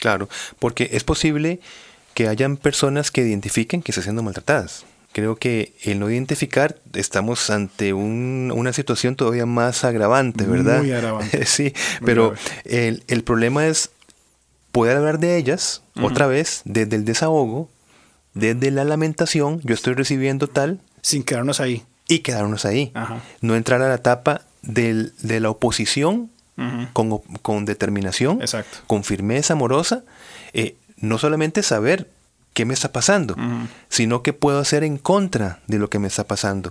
Claro, 0.00 0.28
porque 0.58 0.90
es 0.92 1.04
posible 1.04 1.60
que 2.14 2.28
hayan 2.28 2.56
personas 2.56 3.10
que 3.10 3.22
identifiquen 3.22 3.82
que 3.82 3.92
están 3.92 4.04
siendo 4.04 4.22
maltratadas. 4.22 4.84
Creo 5.12 5.34
que 5.36 5.74
el 5.82 5.98
no 5.98 6.08
identificar 6.08 6.76
estamos 6.92 7.50
ante 7.50 7.92
un- 7.92 8.52
una 8.54 8.72
situación 8.72 9.16
todavía 9.16 9.44
más 9.46 9.82
agravante, 9.84 10.44
¿verdad? 10.44 10.78
Muy 10.82 10.92
agravante. 10.92 11.44
sí, 11.46 11.72
Muy 12.00 12.06
pero 12.06 12.34
el, 12.64 13.02
el 13.08 13.24
problema 13.24 13.66
es 13.66 13.90
poder 14.70 14.96
hablar 14.96 15.18
de 15.18 15.36
ellas 15.36 15.82
otra 16.00 16.26
vez 16.28 16.62
desde 16.64 16.94
el 16.96 17.04
desahogo, 17.04 17.68
desde 18.34 18.70
la 18.70 18.84
lamentación, 18.84 19.60
yo 19.64 19.74
estoy 19.74 19.94
recibiendo 19.94 20.46
tal, 20.46 20.80
Sin 21.02 21.24
quedarnos 21.24 21.58
ahí. 21.60 21.82
y 22.06 22.20
quedarnos 22.20 22.64
ahí. 22.64 22.92
Ajá. 22.94 23.20
No 23.40 23.56
entrar 23.56 23.82
a 23.82 23.88
la 23.88 23.96
etapa 23.96 24.42
del- 24.62 25.12
de 25.22 25.40
la 25.40 25.50
oposición 25.50 26.30
con, 26.92 27.18
con 27.42 27.64
determinación, 27.64 28.42
Exacto. 28.42 28.78
con 28.86 29.02
firmeza 29.02 29.54
amorosa, 29.54 30.04
eh, 30.52 30.76
no 31.00 31.19
solamente 31.19 31.62
saber 31.62 32.09
qué 32.52 32.64
me 32.64 32.75
está 32.75 32.92
pasando, 32.92 33.37
sino 33.88 34.23
qué 34.23 34.33
puedo 34.33 34.59
hacer 34.59 34.83
en 34.85 34.99
contra 34.99 35.61
de 35.66 35.78
lo 35.78 35.88
que 35.88 35.99
me 35.99 36.09
está 36.09 36.25
pasando. 36.25 36.71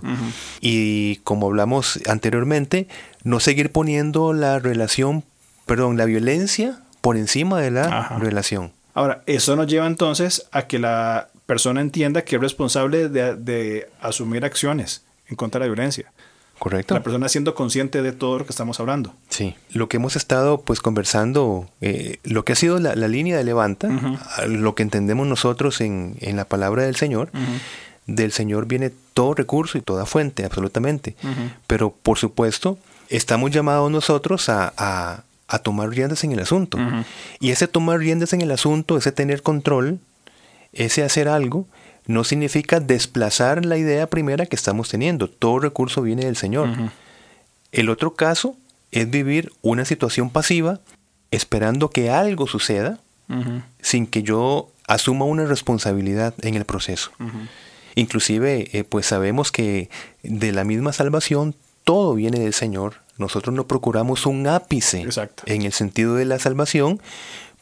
Y 0.60 1.16
como 1.24 1.46
hablamos 1.46 2.00
anteriormente, 2.06 2.86
no 3.24 3.40
seguir 3.40 3.72
poniendo 3.72 4.32
la 4.32 4.58
relación, 4.58 5.24
perdón, 5.66 5.96
la 5.96 6.04
violencia 6.04 6.80
por 7.00 7.16
encima 7.16 7.60
de 7.60 7.70
la 7.70 7.84
Ajá. 8.00 8.18
relación. 8.18 8.72
Ahora, 8.92 9.22
eso 9.26 9.56
nos 9.56 9.66
lleva 9.68 9.86
entonces 9.86 10.46
a 10.52 10.66
que 10.66 10.78
la 10.78 11.28
persona 11.46 11.80
entienda 11.80 12.22
que 12.22 12.36
es 12.36 12.42
responsable 12.42 13.08
de, 13.08 13.34
de 13.36 13.88
asumir 14.00 14.44
acciones 14.44 15.02
en 15.28 15.36
contra 15.36 15.60
de 15.60 15.66
la 15.68 15.74
violencia. 15.74 16.12
¿Correcto? 16.60 16.92
La 16.94 17.02
persona 17.02 17.28
siendo 17.28 17.54
consciente 17.54 18.02
de 18.02 18.12
todo 18.12 18.38
lo 18.38 18.44
que 18.44 18.50
estamos 18.52 18.78
hablando. 18.80 19.12
Sí, 19.30 19.56
lo 19.72 19.88
que 19.88 19.96
hemos 19.96 20.14
estado 20.14 20.60
pues 20.60 20.80
conversando, 20.80 21.66
eh, 21.80 22.18
lo 22.22 22.44
que 22.44 22.52
ha 22.52 22.56
sido 22.56 22.78
la, 22.78 22.94
la 22.94 23.08
línea 23.08 23.36
de 23.36 23.44
levanta, 23.44 23.88
lo 24.46 24.74
que 24.74 24.82
entendemos 24.82 25.26
nosotros 25.26 25.80
en, 25.80 26.16
en 26.20 26.36
la 26.36 26.44
palabra 26.44 26.82
del 26.84 26.96
Señor, 26.96 27.30
del 28.06 28.30
Señor 28.32 28.66
viene 28.66 28.92
todo 29.14 29.32
recurso 29.34 29.78
y 29.78 29.80
toda 29.80 30.04
fuente, 30.04 30.44
absolutamente. 30.44 31.16
Pero 31.66 31.94
por 32.02 32.18
supuesto, 32.18 32.78
estamos 33.08 33.50
llamados 33.52 33.90
nosotros 33.90 34.48
a, 34.50 34.72
a- 34.76 35.22
a 35.52 35.58
tomar 35.60 35.88
riendas 35.88 36.22
en 36.24 36.30
el 36.32 36.38
asunto. 36.40 36.78
Y 37.40 37.50
ese 37.50 37.66
tomar 37.68 37.98
riendas 37.98 38.32
en 38.34 38.40
el 38.42 38.50
asunto, 38.52 38.96
ese 38.96 39.10
tener 39.12 39.42
control, 39.42 39.98
ese 40.72 41.02
hacer 41.02 41.26
algo, 41.26 41.66
no 42.10 42.24
significa 42.24 42.80
desplazar 42.80 43.64
la 43.64 43.76
idea 43.76 44.08
primera 44.08 44.46
que 44.46 44.56
estamos 44.56 44.88
teniendo. 44.88 45.28
Todo 45.28 45.60
recurso 45.60 46.02
viene 46.02 46.24
del 46.24 46.36
Señor. 46.36 46.68
El 47.70 47.88
otro 47.88 48.14
caso 48.14 48.56
es 48.90 49.08
vivir 49.08 49.52
una 49.62 49.84
situación 49.84 50.28
pasiva 50.30 50.80
esperando 51.30 51.90
que 51.90 52.10
algo 52.10 52.48
suceda 52.48 52.98
sin 53.80 54.08
que 54.08 54.24
yo 54.24 54.70
asuma 54.88 55.24
una 55.24 55.46
responsabilidad 55.46 56.34
en 56.42 56.56
el 56.56 56.64
proceso. 56.64 57.12
Inclusive, 57.94 58.68
eh, 58.72 58.82
pues 58.82 59.06
sabemos 59.06 59.52
que 59.52 59.88
de 60.24 60.50
la 60.50 60.64
misma 60.64 60.92
salvación 60.92 61.54
todo 61.84 62.14
viene 62.14 62.40
del 62.40 62.54
Señor. 62.54 62.96
Nosotros 63.18 63.54
no 63.54 63.68
procuramos 63.68 64.26
un 64.26 64.48
ápice 64.48 65.02
Exacto. 65.02 65.44
en 65.46 65.62
el 65.62 65.72
sentido 65.72 66.16
de 66.16 66.24
la 66.24 66.40
salvación, 66.40 67.00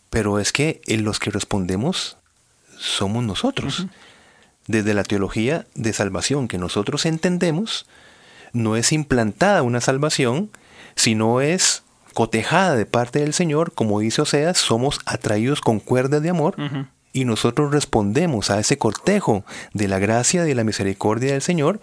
pero 0.09 0.39
es 0.39 0.53
que 0.53 0.81
en 0.87 1.05
los 1.05 1.19
que 1.19 1.31
respondemos 1.31 2.17
somos 2.79 3.25
nosotros. 3.25 3.87
Desde 4.69 4.95
la 4.95 5.03
teología 5.03 5.67
de 5.75 5.93
salvación 5.93 6.47
que 6.47 6.59
nosotros 6.59 7.05
entendemos, 7.07 7.87
no 8.53 8.77
es 8.77 8.93
implantada 8.93 9.63
una 9.63 9.81
salvación, 9.81 10.51
sino 10.95 11.41
es 11.41 11.83
cotejada 12.15 12.77
de 12.77 12.87
parte 12.87 13.19
del 13.21 13.33
Señor, 13.35 13.73
como 13.75 14.01
dice 14.01 14.23
Oseas, 14.23 14.59
somos 14.59 15.01
atraídos 15.07 15.61
con 15.61 15.81
cuerdas 15.81 16.23
de 16.23 16.31
amor 16.31 16.55
y 17.13 17.25
nosotros 17.25 17.73
respondemos 17.73 18.51
a 18.51 18.59
ese 18.61 18.77
cortejo 18.79 19.45
de 19.73 19.89
la 19.89 19.99
gracia 19.99 20.45
y 20.45 20.49
de 20.49 20.55
la 20.55 20.65
misericordia 20.65 21.33
del 21.33 21.43
Señor 21.43 21.81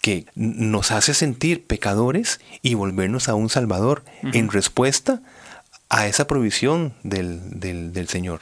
que 0.00 0.26
nos 0.34 0.90
hace 0.90 1.14
sentir 1.14 1.66
pecadores 1.66 2.40
y 2.62 2.74
volvernos 2.74 3.28
a 3.28 3.34
un 3.34 3.48
Salvador 3.48 4.04
en 4.22 4.50
respuesta 4.50 5.20
a 5.88 6.06
esa 6.06 6.26
provisión 6.26 6.92
del, 7.02 7.58
del- 7.60 7.92
del 7.92 8.08
Señor. 8.08 8.40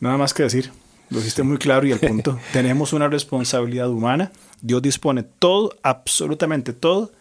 Nada 0.00 0.16
más 0.18 0.34
que 0.34 0.42
decir. 0.42 0.72
Lo 1.10 1.18
dijiste 1.18 1.42
muy 1.42 1.58
claro 1.58 1.86
y 1.86 1.92
el 1.92 1.98
punto. 2.00 2.38
Tenemos 2.52 2.92
una 2.92 3.08
responsabilidad 3.08 3.88
humana. 3.90 4.32
Dios 4.60 4.82
dispone 4.82 5.22
todo, 5.22 5.74
absolutamente 5.82 6.72
todo, 6.72 7.12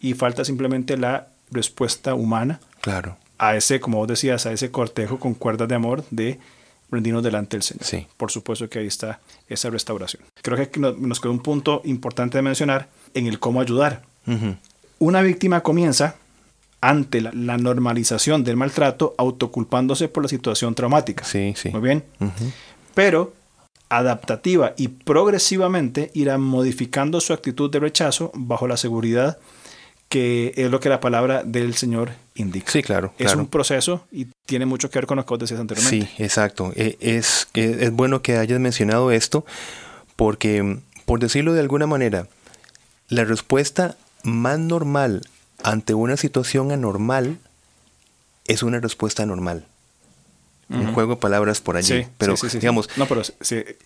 y 0.00 0.14
falta 0.14 0.44
simplemente 0.44 0.96
la 0.96 1.28
respuesta 1.50 2.14
humana 2.14 2.60
Claro. 2.80 3.16
a 3.38 3.56
ese, 3.56 3.80
como 3.80 3.98
vos 3.98 4.08
decías, 4.08 4.44
a 4.46 4.52
ese 4.52 4.70
cortejo 4.70 5.18
con 5.18 5.34
cuerdas 5.34 5.68
de 5.68 5.74
amor 5.74 6.04
de 6.10 6.38
rendirnos 6.90 7.22
delante 7.22 7.56
del 7.56 7.62
Señor. 7.62 7.84
Sí. 7.84 8.06
Por 8.16 8.30
supuesto 8.30 8.68
que 8.68 8.78
ahí 8.80 8.86
está 8.86 9.20
esa 9.48 9.70
restauración. 9.70 10.22
Creo 10.42 10.70
que 10.70 10.78
nos 10.78 11.20
quedó 11.20 11.32
un 11.32 11.40
punto 11.40 11.80
importante 11.84 12.38
de 12.38 12.42
mencionar 12.42 12.88
en 13.14 13.26
el 13.26 13.40
cómo 13.40 13.60
ayudar. 13.60 14.02
Una 14.98 15.22
víctima 15.22 15.60
comienza 15.62 16.16
ante 16.80 17.20
la, 17.22 17.32
la 17.32 17.56
normalización 17.56 18.44
del 18.44 18.56
maltrato 18.56 19.14
autoculpándose 19.16 20.08
por 20.08 20.22
la 20.22 20.28
situación 20.28 20.74
traumática. 20.74 21.24
Sí, 21.24 21.54
sí. 21.56 21.70
Muy 21.70 21.80
bien. 21.80 22.04
Ujú. 22.20 22.52
Pero 22.94 23.34
adaptativa 23.88 24.74
y 24.76 24.88
progresivamente 24.88 26.10
irá 26.14 26.38
modificando 26.38 27.20
su 27.20 27.32
actitud 27.32 27.70
de 27.70 27.80
rechazo 27.80 28.30
bajo 28.34 28.66
la 28.66 28.76
seguridad 28.76 29.38
que 30.08 30.52
es 30.56 30.70
lo 30.70 30.80
que 30.80 30.88
la 30.88 31.00
palabra 31.00 31.42
del 31.44 31.74
Señor 31.74 32.12
indica. 32.34 32.70
Sí, 32.70 32.82
claro. 32.82 33.12
Es 33.18 33.26
claro. 33.26 33.40
un 33.40 33.46
proceso 33.48 34.06
y 34.12 34.28
tiene 34.46 34.64
mucho 34.66 34.88
que 34.90 34.98
ver 34.98 35.06
con 35.06 35.16
lo 35.16 35.24
que 35.24 35.30
vos 35.30 35.38
decías 35.40 35.58
anteriormente. 35.60 36.06
Sí, 36.16 36.22
exacto. 36.22 36.72
E- 36.76 36.96
Es, 37.00 37.48
es, 37.54 37.78
es 37.80 37.90
bueno 37.90 38.22
que 38.22 38.36
hayas 38.36 38.60
mencionado 38.60 39.10
esto 39.10 39.44
porque, 40.14 40.78
por 41.04 41.18
decirlo 41.18 41.52
de 41.52 41.60
alguna 41.60 41.86
manera, 41.86 42.28
la 43.08 43.24
respuesta 43.24 43.96
más 44.22 44.58
normal 44.58 45.26
ante 45.62 45.94
una 45.94 46.16
situación 46.16 46.70
anormal 46.70 47.38
es 48.46 48.62
una 48.62 48.78
respuesta 48.80 49.26
normal. 49.26 49.66
Un 50.68 50.92
juego 50.94 51.14
de 51.14 51.20
palabras 51.20 51.60
por 51.60 51.76
allí. 51.76 52.02
Sí, 52.02 52.08
pero 52.18 52.36
sí, 52.36 52.46
sí, 52.46 52.50
sí. 52.50 52.58
digamos, 52.60 52.88
No, 52.96 53.06
pero 53.06 53.20
es, 53.22 53.32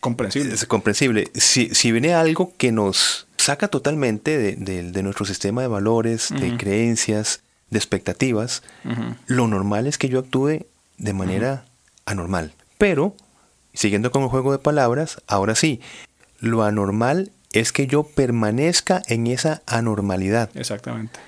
comprensible. 0.00 0.54
es 0.54 0.64
comprensible. 0.66 1.30
Si, 1.34 1.74
si 1.74 1.92
viene 1.92 2.14
algo 2.14 2.52
que 2.56 2.72
nos 2.72 3.26
saca 3.36 3.68
totalmente 3.68 4.36
de, 4.38 4.56
de- 4.56 4.90
de 4.90 5.02
nuestro 5.02 5.24
sistema 5.26 5.62
de 5.62 5.68
valores, 5.68 6.28
de 6.30 6.56
creencias, 6.56 7.40
de 7.70 7.78
expectativas, 7.78 8.62
lo 9.26 9.46
normal 9.48 9.86
es 9.86 9.98
que 9.98 10.08
yo 10.08 10.20
actúe 10.20 10.66
de 10.98 11.12
manera 11.12 11.64
anormal. 12.06 12.52
Pero, 12.78 13.14
siguiendo 13.74 14.10
con 14.10 14.22
el 14.22 14.28
juego 14.28 14.52
de 14.52 14.58
palabras, 14.58 15.20
ahora 15.26 15.54
sí, 15.54 15.80
lo 16.40 16.62
anormal 16.62 17.30
es 17.52 17.72
que 17.72 17.86
yo 17.86 18.04
permanezca 18.04 19.02
en 19.08 19.26
esa 19.26 19.62
anormalidad. 19.66 20.50
Exactamente. 20.54 21.18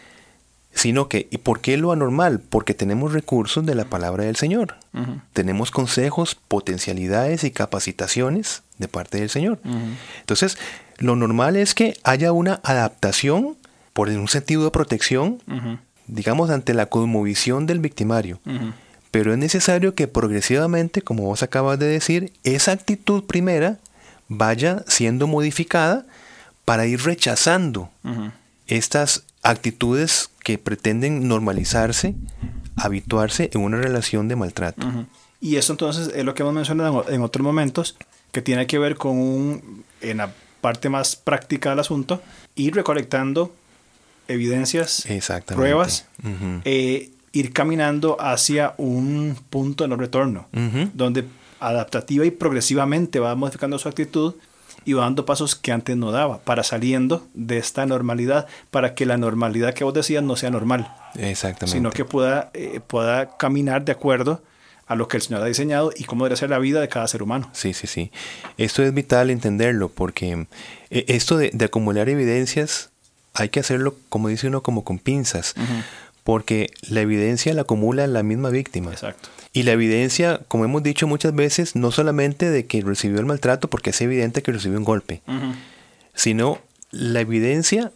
Sino 0.73 1.09
que, 1.09 1.27
¿y 1.31 1.39
por 1.39 1.61
qué 1.61 1.77
lo 1.77 1.93
anormal? 1.93 2.41
Porque 2.41 2.75
tenemos 2.75 3.12
recursos 3.12 3.67
de 3.67 3.75
la 3.75 3.85
palabra 3.85 4.25
del 4.25 4.37
Señor. 4.37 4.77
Tenemos 5.33 5.71
consejos, 5.71 6.35
potencialidades 6.35 7.45
y 7.45 7.50
capacitaciones 7.50 8.62
de 8.79 8.89
parte 8.89 9.19
del 9.19 9.31
Señor. 9.31 9.59
Entonces, 10.21 10.59
lo 10.99 11.17
normal 11.17 11.57
es 11.57 11.75
que 11.75 11.97
haya 12.05 12.33
una 12.33 12.61
adaptación 12.62 13.57
por 13.93 14.09
un 14.09 14.29
sentido 14.29 14.65
de 14.65 14.71
protección, 14.71 15.41
digamos, 16.07 16.50
ante 16.50 16.73
la 16.73 16.87
cosmovisión 16.87 17.67
del 17.67 17.81
victimario. 17.81 18.41
Pero 19.11 19.33
es 19.33 19.39
necesario 19.39 19.95
que 19.95 20.07
progresivamente, 20.09 21.03
como 21.03 21.25
vos 21.25 21.43
acabas 21.43 21.79
de 21.79 21.87
decir, 21.87 22.33
esa 22.45 22.73
actitud 22.73 23.25
primera 23.25 23.79
vaya 24.29 24.85
siendo 24.87 25.27
modificada 25.27 26.07
para 26.65 26.87
ir 26.87 27.03
rechazando 27.03 27.91
estas 28.69 29.25
actitudes 29.42 30.30
que 30.42 30.59
pretenden 30.59 31.28
normalizarse, 31.28 32.14
habituarse 32.76 33.50
en 33.52 33.62
una 33.62 33.78
relación 33.78 34.28
de 34.28 34.37
maltrato. 34.37 34.87
Y 35.40 35.56
eso 35.56 35.73
entonces 35.73 36.11
es 36.14 36.25
lo 36.25 36.35
que 36.35 36.42
hemos 36.42 36.54
mencionado 36.54 37.06
en, 37.09 37.23
otros 37.23 37.42
momentos, 37.42 37.97
que 38.32 38.42
tiene 38.42 38.66
que 38.66 38.78
ver 38.78 38.97
con 38.97 39.18
un, 39.18 39.85
en 40.00 40.18
la 40.18 40.32
parte 40.61 40.88
más 40.88 41.16
práctica 41.16 41.70
del 41.70 41.80
asunto, 41.80 42.23
ir 42.54 42.75
recolectando 42.75 43.54
evidencias, 44.28 45.06
pruebas, 45.47 46.06
eh, 46.64 47.11
ir 47.32 47.52
caminando 47.52 48.16
hacia 48.20 48.75
un 48.76 49.37
punto 49.49 49.85
de 49.85 49.88
no 49.88 49.97
retorno, 49.97 50.49
donde 50.94 51.25
adaptativa 51.59 52.25
y 52.25 52.30
progresivamente 52.30 53.18
va 53.18 53.35
modificando 53.35 53.78
su 53.78 53.88
actitud 53.88 54.35
y 54.85 54.93
va 54.93 55.03
dando 55.05 55.25
pasos 55.25 55.55
que 55.55 55.73
antes 55.73 55.97
no 55.97 56.12
daba, 56.12 56.39
para 56.39 56.62
saliendo 56.62 57.27
de 57.35 57.59
esta 57.59 57.87
normalidad, 57.87 58.47
para 58.71 58.95
que 58.95 59.07
la 59.07 59.17
normalidad 59.17 59.75
que 59.75 59.85
vos 59.85 59.95
decías 59.95 60.23
no 60.23 60.37
sea 60.37 60.50
normal, 60.50 60.95
Exactamente. 61.17 61.77
sino 61.77 61.91
que 61.91 62.05
pueda, 62.05 62.50
eh, 62.55 62.81
pueda 62.87 63.37
caminar 63.37 63.85
de 63.85 63.93
acuerdo 63.93 64.43
a 64.87 64.97
lo 64.97 65.07
que 65.07 65.17
el 65.17 65.23
Señor 65.23 65.43
ha 65.43 65.47
diseñado 65.47 65.93
y 65.97 66.05
cómo 66.05 66.25
debe 66.25 66.37
ser 66.37 66.50
la 66.50 66.59
vida 66.59 66.81
de 66.81 66.89
cada 66.89 67.07
ser 67.07 67.23
humano. 67.23 67.49
Sí, 67.53 67.75
sí, 67.75 67.87
sí. 67.87 68.11
Esto 68.59 68.83
es 68.83 68.93
vital 68.93 69.31
entenderlo 69.31 69.89
porque 69.89 70.47
eh, 70.91 71.05
esto 71.07 71.37
de, 71.37 71.50
de 71.53 71.65
acumular 71.65 72.09
evidencias 72.09 72.91
hay 73.35 73.49
que 73.49 73.61
hacerlo, 73.61 73.95
como 74.09 74.29
dice 74.29 74.49
uno, 74.49 74.62
como 74.62 74.85
con 74.85 74.99
pinzas, 74.99 75.55
porque 76.25 76.71
la 76.89 77.00
evidencia 77.00 77.55
la 77.55 77.62
acumula 77.62 78.07
la 78.07 78.23
misma 78.23 78.50
víctima. 78.50 78.93
Exacto. 78.93 79.29
Y 79.53 79.65
la 79.65 79.73
evidencia, 79.73 80.41
como 80.49 80.65
hemos 80.65 80.83
dicho 80.83 81.07
muchas 81.07 81.35
veces, 81.35 81.75
no 81.75 81.91
solamente 81.91 82.50
de 82.50 82.67
que 82.67 82.83
recibió 82.83 83.19
el 83.19 83.27
maltrato, 83.27 83.69
porque 83.69 83.91
es 83.91 84.00
evidente 84.00 84.43
que 84.43 84.53
recibió 84.53 84.79
un 84.79 84.85
golpe, 84.85 85.23
sino 86.15 86.61
la 86.91 87.21
evidencia 87.21 87.93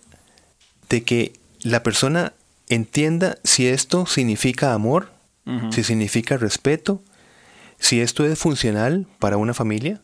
de 0.89 1.03
que 1.03 1.33
la 1.63 1.83
persona 1.83 2.33
entienda 2.69 3.39
si 3.45 3.69
esto 3.69 4.07
significa 4.07 4.75
amor, 4.75 5.13
si 5.71 5.85
significa 5.85 6.37
respeto, 6.37 7.03
si 7.79 8.01
esto 8.01 8.25
es 8.25 8.39
funcional 8.39 9.07
para 9.19 9.37
una 9.37 9.55
familia, 9.55 10.01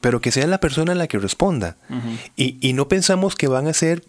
pero 0.00 0.20
que 0.20 0.32
sea 0.32 0.46
la 0.46 0.60
persona 0.60 0.94
la 0.94 1.08
que 1.08 1.18
responda. 1.18 1.76
Y 2.36 2.72
no 2.72 2.88
pensamos 2.88 3.34
que 3.36 3.48
van 3.48 3.66
a 3.66 3.74
ser 3.74 4.02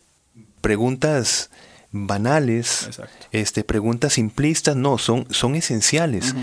preguntas 0.62 1.50
banales, 1.96 2.84
Exacto. 2.88 3.28
este, 3.32 3.64
preguntas 3.64 4.14
simplistas, 4.14 4.76
no, 4.76 4.98
son, 4.98 5.26
son 5.32 5.56
esenciales. 5.56 6.36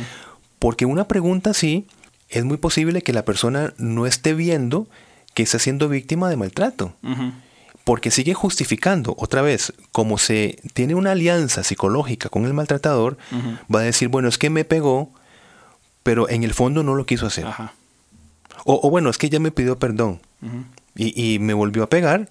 Porque 0.59 0.87
una 0.87 1.07
pregunta 1.07 1.51
así 1.51 1.87
es 2.29 2.45
muy 2.45 2.57
posible 2.57 3.03
que 3.03 3.13
la 3.13 3.25
persona 3.25 3.75
no 3.77 4.07
esté 4.07 4.35
viendo 4.35 4.89
que 5.35 5.43
está 5.43 5.59
siendo 5.59 5.89
víctima 5.89 6.29
de 6.31 6.37
maltrato. 6.37 6.95
Porque 7.85 8.11
sigue 8.11 8.33
justificando, 8.33 9.15
otra 9.19 9.43
vez, 9.43 9.73
como 9.91 10.17
se 10.17 10.61
tiene 10.73 10.95
una 10.95 11.13
alianza 11.13 11.65
psicológica 11.65 12.29
con 12.29 12.45
el 12.47 12.55
maltratador, 12.55 13.19
va 13.73 13.81
a 13.81 13.85
decir, 13.85 14.09
bueno, 14.09 14.29
es 14.29 14.39
que 14.39 14.51
me 14.51 14.65
pegó, 14.65 15.11
pero 16.03 16.29
en 16.29 16.45
el 16.45 16.55
fondo 16.55 16.83
no 16.83 16.95
lo 16.95 17.07
quiso 17.07 17.27
hacer. 17.27 17.47
Ajá. 17.47 17.75
O, 18.65 18.81
o 18.87 18.91
bueno, 18.91 19.11
es 19.11 19.19
que 19.19 19.29
ya 19.29 19.41
me 19.41 19.51
pidió 19.51 19.79
perdón 19.79 20.21
y, 20.95 21.35
y 21.35 21.39
me 21.39 21.55
volvió 21.55 21.83
a 21.83 21.89
pegar, 21.89 22.29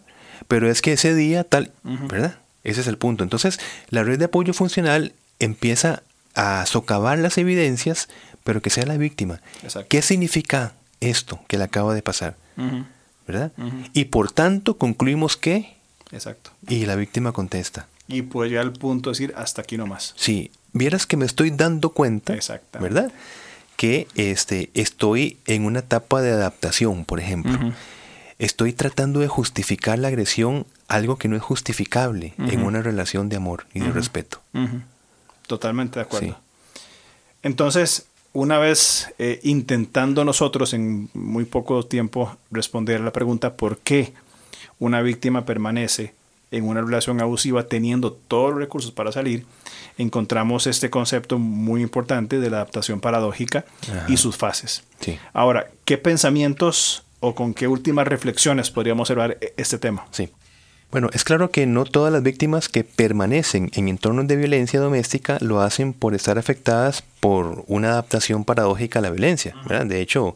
pero 0.48 0.70
es 0.70 0.82
que 0.82 0.94
ese 0.94 1.14
día 1.14 1.44
tal. 1.44 1.74
¿verdad? 1.84 2.38
Ese 2.64 2.82
es 2.82 2.88
el 2.88 2.98
punto. 2.98 3.24
Entonces, 3.24 3.60
la 3.90 4.04
red 4.04 4.20
de 4.20 4.26
apoyo 4.26 4.54
funcional 4.54 5.14
empieza 5.40 6.04
a 6.36 6.66
socavar 6.66 7.18
las 7.20 7.38
evidencias, 7.38 8.08
pero 8.44 8.62
que 8.62 8.70
sea 8.70 8.86
la 8.86 8.98
víctima. 8.98 9.42
Exacto. 9.64 9.88
¿Qué 9.90 10.02
significa 10.02 10.74
esto 11.00 11.40
que 11.48 11.58
le 11.58 11.64
acaba 11.64 11.94
de 11.94 12.02
pasar? 12.02 12.36
¿Verdad? 13.28 13.52
Y 13.94 14.06
por 14.06 14.32
tanto 14.32 14.78
concluimos 14.78 15.38
que, 15.38 15.76
Exacto. 16.12 16.52
y 16.68 16.86
la 16.86 16.96
víctima 16.96 17.32
contesta, 17.32 17.88
Y 18.08 18.24
puede 18.24 18.50
llegar 18.50 18.66
al 18.66 18.74
punto 18.74 19.10
de 19.10 19.14
decir 19.14 19.34
hasta 19.38 19.62
aquí 19.62 19.78
nomás. 19.78 20.14
sí, 20.18 20.52
vieras 20.74 21.06
que 21.06 21.18
me 21.18 21.26
estoy 21.26 21.50
dando 21.52 21.90
cuenta. 21.90 22.36
¿verdad? 22.80 23.12
Que 23.78 24.08
este, 24.16 24.70
estoy 24.74 25.38
en 25.48 25.66
una 25.66 25.80
etapa 25.80 26.22
de 26.22 26.32
adaptación, 26.32 27.06
por 27.06 27.20
ejemplo. 27.20 27.74
Estoy 28.42 28.74
tratando 28.74 29.20
de 29.20 29.28
justificar 29.28 30.00
la 30.00 30.08
agresión, 30.08 30.66
algo 30.88 31.18
que 31.18 31.28
no 31.28 31.36
es 31.36 31.44
justificable 31.44 32.34
en 32.40 32.64
una 32.64 32.82
relación 32.82 33.30
de 33.30 33.36
amor 33.36 33.68
y 33.72 33.82
de 33.82 33.92
respeto. 33.92 34.42
Totalmente 35.46 36.00
de 36.00 36.06
acuerdo. 36.06 36.28
Sí. 36.30 36.82
Entonces, 37.44 38.08
una 38.34 38.58
vez 38.58 39.14
eh, 39.20 39.40
intentando 39.44 40.26
nosotros 40.26 40.74
en 40.74 41.12
muy 41.14 41.46
poco 41.46 41.86
tiempo 41.86 42.36
responder 42.50 43.02
a 43.02 43.04
la 43.04 43.14
pregunta 43.14 43.56
por 43.56 43.78
qué 43.78 44.14
una 44.80 45.04
víctima 45.04 45.46
permanece 45.46 46.16
en 46.50 46.68
una 46.68 46.82
relación 46.82 47.22
abusiva 47.22 47.68
teniendo 47.68 48.12
todos 48.12 48.50
los 48.50 48.60
recursos 48.60 48.92
para 48.92 49.12
salir, 49.12 49.46
encontramos 50.00 50.66
este 50.66 50.90
concepto 50.90 51.38
muy 51.38 51.84
importante 51.84 52.40
de 52.40 52.50
la 52.50 52.58
adaptación 52.58 53.02
paradójica 53.02 53.66
Ajá. 53.84 54.06
y 54.08 54.18
sus 54.18 54.36
fases. 54.36 54.84
Sí. 55.00 55.20
Ahora, 55.32 55.68
¿qué 55.86 56.00
pensamientos 56.00 57.04
o 57.22 57.34
con 57.34 57.54
qué 57.54 57.70
últimas 57.70 58.06
reflexiones 58.08 58.70
podríamos 58.70 59.10
observar 59.10 59.38
e- 59.40 59.54
este 59.56 59.78
tema? 59.78 60.06
Sí. 60.12 60.30
Bueno, 60.92 61.10
es 61.14 61.24
claro 61.24 61.52
que 61.52 61.66
no 61.66 61.86
todas 61.86 62.12
las 62.12 62.22
víctimas 62.22 62.68
que 62.68 62.84
permanecen 62.84 63.72
en 63.76 63.88
entornos 63.88 64.28
de 64.28 64.36
violencia 64.36 64.82
doméstica 64.82 65.38
lo 65.40 65.62
hacen 65.62 65.94
por 65.94 66.14
estar 66.14 66.38
afectadas 66.38 67.02
por 67.22 67.64
una 67.68 67.92
adaptación 67.92 68.44
paradójica 68.44 69.00
a 69.00 69.02
la 69.02 69.10
violencia. 69.10 69.56
¿verdad? 69.66 69.86
De 69.86 70.02
hecho, 70.02 70.36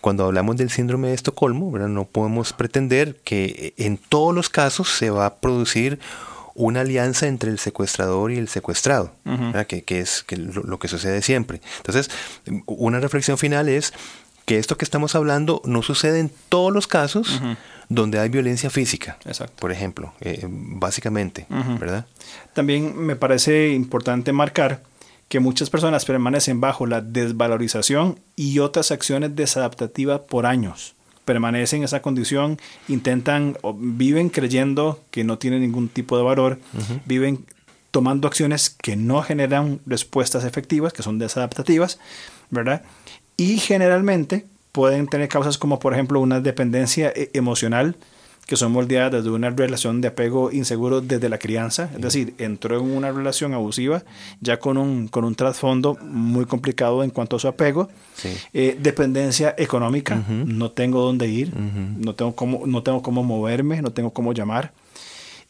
cuando 0.00 0.24
hablamos 0.24 0.56
del 0.56 0.70
síndrome 0.70 1.08
de 1.08 1.14
Estocolmo, 1.14 1.70
¿verdad? 1.70 1.88
no 1.88 2.06
podemos 2.06 2.54
pretender 2.54 3.16
que 3.16 3.74
en 3.76 3.98
todos 3.98 4.34
los 4.34 4.48
casos 4.48 4.88
se 4.88 5.10
va 5.10 5.26
a 5.26 5.34
producir 5.34 5.98
una 6.54 6.80
alianza 6.80 7.26
entre 7.26 7.50
el 7.50 7.58
secuestrador 7.58 8.32
y 8.32 8.38
el 8.38 8.48
secuestrado, 8.48 9.12
que, 9.68 9.82
que 9.82 10.00
es 10.00 10.22
que 10.22 10.36
lo, 10.36 10.62
lo 10.62 10.78
que 10.78 10.88
sucede 10.88 11.22
siempre. 11.22 11.60
Entonces, 11.78 12.10
una 12.66 13.00
reflexión 13.00 13.38
final 13.38 13.68
es 13.68 13.92
que 14.44 14.58
esto 14.58 14.76
que 14.76 14.84
estamos 14.84 15.14
hablando 15.14 15.62
no 15.64 15.82
sucede 15.82 16.18
en 16.20 16.30
todos 16.48 16.72
los 16.72 16.86
casos 16.86 17.36
Ujú. 17.40 17.56
donde 17.88 18.18
hay 18.18 18.28
violencia 18.28 18.70
física, 18.70 19.18
Exacto. 19.24 19.54
por 19.60 19.70
ejemplo, 19.72 20.12
eh, 20.20 20.44
básicamente, 20.48 21.46
Ujú. 21.50 21.78
¿verdad? 21.78 22.06
También 22.54 22.96
me 22.96 23.16
parece 23.16 23.70
importante 23.72 24.32
marcar 24.32 24.82
que 25.28 25.40
muchas 25.40 25.70
personas 25.70 26.04
permanecen 26.04 26.60
bajo 26.60 26.86
la 26.86 27.00
desvalorización 27.00 28.18
y 28.36 28.58
otras 28.58 28.90
acciones 28.90 29.34
desadaptativas 29.34 30.20
por 30.20 30.44
años. 30.46 30.94
Permanecen 31.24 31.78
en 31.78 31.84
esa 31.84 32.02
condición, 32.02 32.58
intentan 32.88 33.56
o 33.62 33.72
viven 33.74 34.28
creyendo 34.28 35.00
que 35.10 35.24
no 35.24 35.38
tienen 35.38 35.60
ningún 35.62 35.88
tipo 35.88 36.16
de 36.16 36.24
valor, 36.24 36.58
viven 37.06 37.46
tomando 37.92 38.26
acciones 38.26 38.70
que 38.70 38.96
no 38.96 39.22
generan 39.22 39.80
respuestas 39.86 40.44
efectivas, 40.44 40.92
que 40.92 41.02
son 41.02 41.18
desadaptativas, 41.18 41.98
¿verdad? 42.50 42.82
Y 43.36 43.58
generalmente 43.58 44.46
pueden 44.72 45.06
tener 45.06 45.28
causas 45.28 45.58
como 45.58 45.78
por 45.78 45.92
ejemplo 45.92 46.20
una 46.20 46.40
dependencia 46.40 47.12
e- 47.14 47.30
emocional 47.34 47.96
que 48.46 48.56
son 48.56 48.72
moldeadas 48.72 49.12
desde 49.12 49.30
una 49.30 49.50
relación 49.50 50.00
de 50.00 50.08
apego 50.08 50.50
inseguro 50.50 51.00
desde 51.00 51.28
la 51.28 51.38
crianza, 51.38 51.88
es 51.94 52.00
decir, 52.00 52.34
entró 52.38 52.76
en 52.80 52.90
una 52.90 53.12
relación 53.12 53.54
abusiva 53.54 54.02
ya 54.40 54.58
con 54.58 54.78
un, 54.78 55.06
con 55.06 55.24
un 55.24 55.36
trasfondo 55.36 55.96
muy 56.02 56.44
complicado 56.46 57.04
en 57.04 57.10
cuanto 57.10 57.36
a 57.36 57.38
su 57.38 57.46
apego, 57.48 57.88
Sí. 58.16 58.30
Eh, 58.52 58.76
dependencia 58.80 59.54
económica, 59.56 60.16
no 60.44 60.70
tengo 60.72 61.02
dónde 61.02 61.28
ir, 61.28 61.52
no, 61.56 62.14
tengo 62.14 62.34
cómo, 62.34 62.66
no 62.66 62.82
tengo 62.82 63.00
cómo 63.00 63.22
moverme, 63.22 63.80
no 63.80 63.92
tengo 63.92 64.10
cómo 64.12 64.32
llamar, 64.32 64.72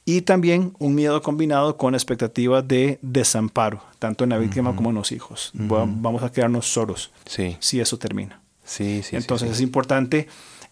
y 0.05 0.23
también 0.23 0.73
un 0.79 0.95
miedo 0.95 1.23
combinado 1.23 1.77
con 1.77 1.95
expectativa 1.95 2.63
de 2.63 2.99
desamparo, 3.03 3.83
tanto 3.99 4.25
en 4.25 4.31
la 4.31 4.39
víctima 4.39 4.75
como 4.75 4.91
en 4.91 4.97
los 4.97 5.13
hijos. 5.13 5.51
Vamos 5.55 6.23
a 6.23 6.33
quedarnos 6.33 6.67
solos 6.67 7.13
si 7.61 7.81
eso 7.81 7.99
termina. 7.99 8.41
Sí, 8.65 9.03
sí, 9.03 9.17
Entonces 9.17 9.51
es 9.51 9.61
importante 9.61 10.29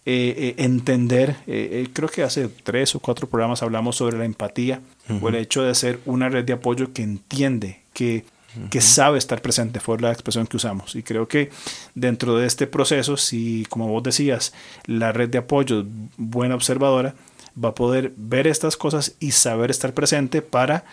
eh, 0.06 0.54
eh, 0.56 0.64
entender, 0.64 1.36
eh, 1.46 1.88
creo 1.92 2.08
que 2.08 2.22
hace 2.22 2.48
tres 2.48 2.94
o 2.94 3.00
cuatro 3.00 3.28
programas 3.28 3.62
hablamos 3.62 3.96
sobre 3.96 4.16
la 4.16 4.24
empatía 4.24 4.80
o 5.20 5.28
el 5.28 5.34
hecho 5.34 5.62
de 5.62 5.74
ser 5.74 6.00
una 6.06 6.28
red 6.28 6.44
de 6.44 6.54
apoyo 6.54 6.92
que 6.92 7.02
entiende, 7.02 7.82
que, 7.92 8.24
que 8.70 8.80
sabe 8.80 9.18
estar 9.18 9.42
presente, 9.42 9.78
fue 9.80 9.98
la 9.98 10.12
expresión 10.12 10.46
que 10.46 10.56
usamos. 10.56 10.94
Y 10.96 11.02
creo 11.02 11.28
que 11.28 11.50
dentro 11.94 12.36
de 12.36 12.46
este 12.46 12.66
proceso, 12.66 13.16
si 13.16 13.66
como 13.68 13.88
vos 13.88 14.02
decías, 14.02 14.54
la 14.86 15.12
red 15.12 15.28
de 15.28 15.38
apoyo 15.38 15.84
buena 16.16 16.54
observadora, 16.54 17.14
va 17.62 17.70
a 17.70 17.74
poder 17.74 18.12
ver 18.16 18.46
estas 18.46 18.76
cosas 18.76 19.14
y 19.20 19.32
saber 19.32 19.70
estar 19.70 19.92
presente 19.94 20.42
para 20.42 20.84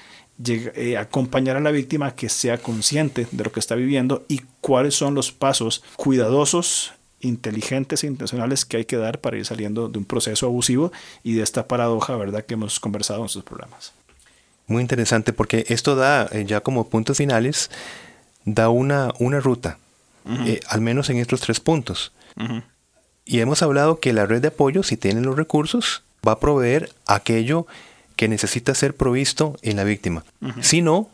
acompañar 1.00 1.58
a 1.58 1.62
la 1.62 1.72
víctima 1.72 2.14
que 2.14 2.30
sea 2.30 2.60
consciente 2.60 3.28
de 3.32 3.44
lo 3.44 3.52
que 3.52 3.60
está 3.60 3.76
viviendo 3.76 4.24
y 4.28 4.42
cuáles 4.62 4.96
son 4.96 5.16
los 5.16 5.32
pasos 5.32 5.84
cuidadosos 5.96 6.94
inteligentes 7.20 8.04
e 8.04 8.08
intencionales 8.08 8.66
que 8.66 8.78
hay 8.78 8.86
que 8.86 8.98
dar 8.98 9.20
para 9.20 9.38
ir 9.38 9.46
saliendo 9.46 9.90
de 9.90 9.98
un 9.98 10.06
proceso 10.06 10.46
abusivo 10.46 10.92
y 11.24 11.34
de 11.34 11.44
esta 11.44 11.68
paradoja, 11.68 12.16
¿verdad?, 12.16 12.46
que 12.46 12.54
hemos 12.54 12.80
conversado 12.80 13.22
en 13.22 13.26
estos 13.26 13.44
programas. 13.44 13.94
Muy 14.68 14.82
interesante 14.82 15.34
porque 15.34 15.66
esto 15.70 15.96
da, 15.96 16.28
eh, 16.32 16.46
ya 16.46 16.62
como 16.62 16.90
puntos 16.90 17.18
finales, 17.18 17.72
da 18.46 18.70
una, 18.70 19.14
una 19.20 19.40
ruta, 19.40 19.80
eh, 20.46 20.60
al 20.68 20.82
menos 20.82 21.10
en 21.10 21.18
estos 21.18 21.42
tres 21.42 21.60
puntos. 21.60 22.12
Y 23.26 23.40
hemos 23.40 23.62
hablado 23.62 24.00
que 24.00 24.14
la 24.14 24.26
red 24.26 24.42
de 24.42 24.50
apoyo, 24.50 24.84
si 24.84 24.98
tiene 24.98 25.22
los 25.22 25.36
recursos, 25.36 26.04
va 26.26 26.34
a 26.34 26.40
proveer 26.40 26.92
aquello 27.06 27.68
que 28.16 28.28
necesita 28.28 28.74
ser 28.76 28.96
provisto 28.96 29.58
en 29.62 29.78
la 29.78 29.84
víctima. 29.84 30.24
Si 30.62 30.82
no, 30.82 31.10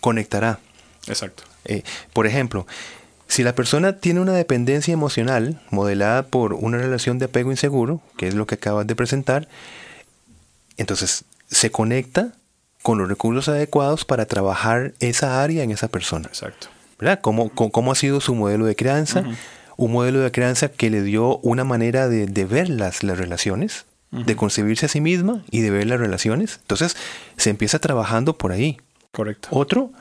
conectará. 0.00 0.60
Exacto. 1.08 1.42
Eh, 1.64 1.82
por 2.12 2.26
ejemplo, 2.26 2.66
si 3.28 3.42
la 3.42 3.54
persona 3.54 3.98
tiene 3.98 4.20
una 4.20 4.32
dependencia 4.32 4.92
emocional 4.92 5.60
modelada 5.70 6.24
por 6.24 6.54
una 6.54 6.78
relación 6.78 7.18
de 7.18 7.24
apego 7.24 7.50
inseguro, 7.50 8.00
que 8.16 8.28
es 8.28 8.34
lo 8.34 8.46
que 8.46 8.54
acabas 8.54 8.86
de 8.86 8.94
presentar, 8.94 9.48
entonces 10.76 11.24
se 11.48 11.70
conecta 11.70 12.32
con 12.82 12.98
los 12.98 13.08
recursos 13.08 13.48
adecuados 13.48 14.04
para 14.04 14.26
trabajar 14.26 14.94
esa 15.00 15.42
área 15.42 15.64
en 15.64 15.72
esa 15.72 15.88
persona. 15.88 16.28
Exacto. 16.28 16.68
¿Verdad? 16.98 17.20
¿Cómo, 17.20 17.50
cómo, 17.50 17.92
ha 17.92 17.96
sido 17.96 18.20
su 18.20 18.34
modelo 18.34 18.64
de 18.64 18.76
crianza? 18.76 19.24
Un 19.76 19.92
modelo 19.92 20.20
de 20.20 20.30
crianza 20.30 20.68
que 20.68 20.88
le 20.88 21.02
dio 21.02 21.38
una 21.38 21.64
manera 21.64 22.08
de, 22.08 22.44
ver 22.44 22.70
las, 22.70 23.02
las 23.02 23.18
relaciones, 23.18 23.84
de 24.10 24.36
concebirse 24.36 24.86
a 24.86 24.88
sí 24.88 25.00
misma 25.00 25.42
y 25.50 25.60
de 25.60 25.70
ver 25.70 25.86
las 25.86 26.00
relaciones. 26.00 26.58
Entonces 26.62 26.96
se 27.36 27.50
empieza 27.50 27.78
trabajando 27.78 28.38
por 28.38 28.52
ahí. 28.52 28.78
Correcto. 29.12 29.48
Otro 29.50 29.92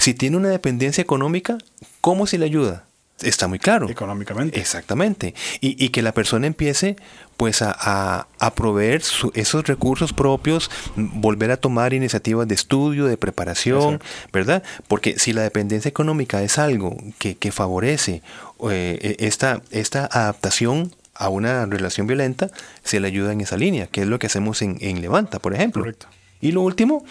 si 0.00 0.14
tiene 0.14 0.38
una 0.38 0.48
dependencia 0.48 1.02
económica, 1.02 1.58
¿cómo 2.00 2.26
se 2.26 2.38
le 2.38 2.46
ayuda? 2.46 2.86
Está 3.20 3.48
muy 3.48 3.58
claro. 3.58 3.86
Económicamente. 3.90 4.58
Exactamente. 4.58 5.34
Y, 5.60 5.90
que 5.90 6.00
la 6.00 6.12
persona 6.12 6.46
empiece 6.46 6.96
pues 7.36 7.60
a, 7.60 8.26
proveer 8.54 9.02
esos 9.34 9.66
recursos 9.66 10.14
propios, 10.14 10.70
volver 10.96 11.50
a 11.50 11.58
tomar 11.58 11.92
iniciativas 11.92 12.48
de 12.48 12.54
estudio, 12.54 13.04
de 13.04 13.18
preparación, 13.18 14.00
¿verdad? 14.32 14.62
Porque 14.88 15.18
si 15.18 15.34
la 15.34 15.42
dependencia 15.42 15.90
económica 15.90 16.42
es 16.42 16.56
algo 16.56 16.96
que, 17.18 17.52
favorece 17.52 18.22
eh, 18.70 19.16
esta, 19.18 19.60
esta 19.70 20.06
adaptación 20.06 20.94
a 21.20 21.28
una 21.28 21.66
relación 21.66 22.06
violenta, 22.06 22.50
se 22.82 22.98
le 22.98 23.06
ayuda 23.06 23.32
en 23.32 23.42
esa 23.42 23.58
línea, 23.58 23.86
que 23.86 24.00
es 24.00 24.06
lo 24.06 24.18
que 24.18 24.26
hacemos 24.26 24.62
en, 24.62 24.78
en 24.80 25.02
Levanta, 25.02 25.38
por 25.38 25.54
ejemplo. 25.54 25.82
Correcto. 25.82 26.06
Y 26.40 26.52
lo 26.52 26.62
último, 26.62 27.04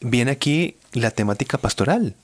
viene 0.00 0.32
aquí 0.32 0.76
la 0.92 1.12
temática 1.12 1.56
pastoral, 1.56 2.16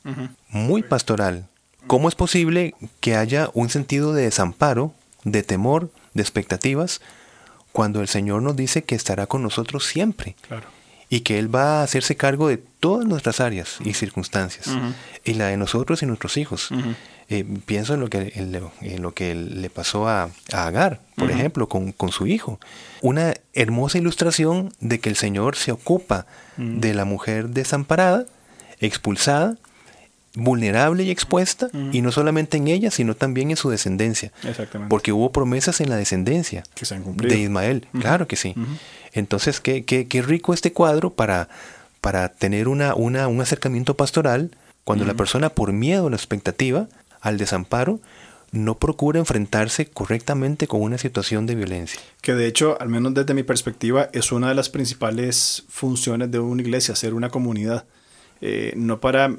muy 0.49 0.83
pastoral. 0.83 1.47
¿Cómo 1.87 2.09
es 2.09 2.17
posible 2.17 2.75
que 3.01 3.17
haya 3.17 3.51
un 3.55 3.71
sentido 3.71 4.13
de 4.13 4.25
desamparo, 4.25 4.93
de 5.25 5.45
temor, 5.45 5.91
de 6.15 6.23
expectativas, 6.23 7.01
cuando 7.71 8.01
el 8.01 8.09
Señor 8.09 8.43
nos 8.43 8.57
dice 8.57 8.83
que 8.83 8.97
estará 8.97 9.27
con 9.27 9.43
nosotros 9.43 9.87
siempre? 9.87 10.35
Y 11.13 11.21
que 11.21 11.39
Él 11.39 11.55
va 11.55 11.81
a 11.81 11.83
hacerse 11.83 12.17
cargo 12.17 12.49
de 12.49 12.57
todas 12.57 13.07
nuestras 13.07 13.41
áreas 13.41 13.77
y 13.85 13.93
circunstancias, 13.93 14.67
y 15.25 15.35
la 15.35 15.49
de 15.49 15.59
nosotros 15.59 16.03
y 16.03 16.07
nuestros 16.07 16.39
hijos. 16.39 16.71
Eh, 17.29 17.45
pienso 17.67 17.93
en 17.95 18.01
lo 18.01 18.09
que, 18.09 18.33
en 18.35 19.03
lo, 19.03 19.15
que 19.15 19.35
le 19.35 19.69
pasó 19.69 20.09
a, 20.09 20.31
Agar, 20.53 21.01
por 21.17 21.31
ejemplo, 21.31 21.69
con, 21.69 21.95
su 22.11 22.27
hijo. 22.27 22.59
Una 23.03 23.35
hermosa 23.53 23.99
ilustración 23.99 24.73
de 24.81 25.01
que 25.01 25.11
el 25.11 25.17
Señor 25.17 25.57
se 25.57 25.71
ocupa 25.71 26.27
de 26.57 26.95
la 26.95 27.05
mujer 27.05 27.51
desamparada, 27.51 28.25
expulsada, 28.81 29.59
vulnerable 30.35 31.05
y 31.05 31.11
expuesta, 31.11 31.69
y 31.93 32.01
no 32.01 32.11
solamente 32.11 32.57
en 32.57 32.69
ella, 32.69 32.91
sino 32.91 33.15
también 33.15 33.51
en 33.51 33.57
su 33.57 33.71
descendencia. 33.71 34.33
Porque 34.89 35.13
hubo 35.13 35.31
promesas 35.33 35.81
en 35.81 35.91
la 35.91 35.97
descendencia 35.97 36.65
de 37.17 37.39
Ismael. 37.39 37.87
Claro 38.01 38.27
que 38.27 38.37
sí. 38.37 38.55
Entonces, 39.13 39.61
qué, 39.61 39.85
qué, 39.85 40.09
qué, 40.09 40.23
rico 40.23 40.55
este 40.55 40.73
cuadro 40.73 41.13
para, 41.13 41.49
para 42.01 42.31
tener 42.31 42.69
una, 42.69 42.95
una, 42.95 43.29
un 43.29 43.41
acercamiento 43.41 43.95
pastoral 43.95 44.51
cuando 44.85 45.05
la 45.05 45.15
persona, 45.15 45.51
por 45.51 45.73
miedo 45.73 46.07
a 46.07 46.11
la 46.11 46.17
expectativa, 46.17 46.89
al 47.21 47.39
desamparo, 47.39 48.01
no 48.53 48.79
procura 48.79 49.19
enfrentarse 49.19 49.87
correctamente 49.87 50.67
con 50.67 50.83
una 50.83 50.99
situación 50.99 51.47
de 51.47 51.55
violencia. 51.55 52.01
Que 52.21 52.35
de 52.35 52.47
hecho, 52.47 52.81
al 52.81 52.89
menos 52.89 53.15
desde 53.15 53.33
mi 53.33 53.43
perspectiva, 53.43 54.11
es 54.13 54.33
una 54.33 54.49
de 54.49 54.55
las 54.55 54.69
principales 54.69 55.65
funciones 55.69 56.31
de 56.31 56.39
una 56.39 56.63
iglesia, 56.63 56.95
ser 56.95 57.15
una 57.15 57.31
comunidad. 57.31 57.87
Eh, 58.41 58.73
no 58.77 59.01
para 59.01 59.35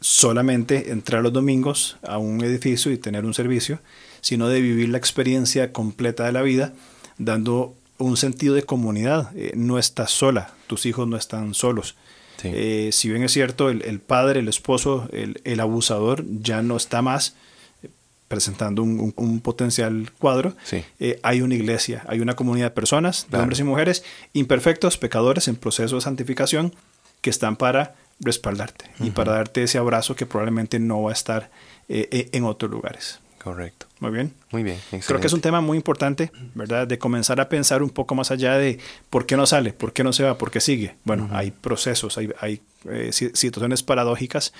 solamente 0.00 0.90
entrar 0.90 1.22
los 1.22 1.32
domingos 1.32 1.98
a 2.02 2.18
un 2.18 2.42
edificio 2.42 2.90
y 2.92 2.98
tener 2.98 3.24
un 3.24 3.34
servicio, 3.34 3.80
sino 4.20 4.48
de 4.48 4.60
vivir 4.60 4.88
la 4.88 4.98
experiencia 4.98 5.72
completa 5.72 6.24
de 6.24 6.32
la 6.32 6.42
vida, 6.42 6.72
dando 7.18 7.74
un 7.98 8.16
sentido 8.16 8.54
de 8.54 8.62
comunidad. 8.62 9.30
Eh, 9.36 9.52
no 9.54 9.78
estás 9.78 10.10
sola, 10.10 10.54
tus 10.66 10.86
hijos 10.86 11.06
no 11.06 11.16
están 11.16 11.54
solos. 11.54 11.96
Eh, 12.44 12.90
si 12.92 13.08
bien 13.08 13.22
es 13.22 13.32
cierto, 13.32 13.68
el, 13.68 14.00
padre, 14.00 14.40
el 14.40 14.48
esposo, 14.48 15.08
el, 15.12 15.60
abusador 15.60 16.24
ya 16.40 16.62
no 16.62 16.76
está 16.76 17.02
más 17.02 17.34
eh, 17.82 17.88
presentando 18.28 18.82
un, 18.82 19.40
potencial 19.40 20.10
cuadro, 20.18 20.54
eh, 20.98 21.20
hay 21.22 21.42
una 21.42 21.54
iglesia, 21.54 22.04
hay 22.06 22.20
una 22.20 22.36
comunidad 22.36 22.66
de 22.66 22.70
personas, 22.70 23.26
de 23.30 23.38
hombres 23.38 23.60
y 23.60 23.64
mujeres, 23.64 24.04
imperfectos, 24.32 24.96
pecadores 24.96 25.48
en 25.48 25.56
proceso 25.56 25.96
de 25.96 26.02
santificación, 26.02 26.74
que 27.20 27.30
están 27.30 27.56
para 27.56 27.96
respaldarte 28.20 28.90
y 29.00 29.10
para 29.10 29.32
darte 29.32 29.62
ese 29.62 29.78
abrazo 29.78 30.14
que 30.14 30.26
probablemente 30.26 30.78
no 30.78 31.02
va 31.02 31.10
a 31.10 31.14
estar 31.14 31.50
en 31.88 32.44
otros 32.44 32.70
lugares. 32.70 33.20
Correcto. 33.42 33.86
Muy 34.00 34.10
bien. 34.10 34.34
Muy 34.50 34.62
bien. 34.62 34.78
Creo 35.06 35.18
que 35.18 35.26
es 35.26 35.32
un 35.32 35.40
tema 35.40 35.62
muy 35.62 35.78
importante, 35.78 36.30
¿verdad? 36.54 36.86
De 36.86 36.98
comenzar 36.98 37.40
a 37.40 37.48
pensar 37.48 37.82
un 37.82 37.88
poco 37.88 38.14
más 38.14 38.30
allá 38.30 38.58
de 38.58 38.78
por 39.08 39.24
qué 39.24 39.36
no 39.36 39.46
sale, 39.46 39.72
por 39.72 39.94
qué 39.94 40.04
no 40.04 40.12
se 40.12 40.24
va, 40.24 40.36
por 40.36 40.50
qué 40.50 40.60
sigue. 40.60 40.96
Bueno, 41.04 41.28
hay 41.32 41.50
procesos, 41.50 42.18
hay, 42.18 42.30
hay 42.40 42.60
eh, 42.86 43.12
situaciones 43.12 43.82
paradójicas 43.82 44.52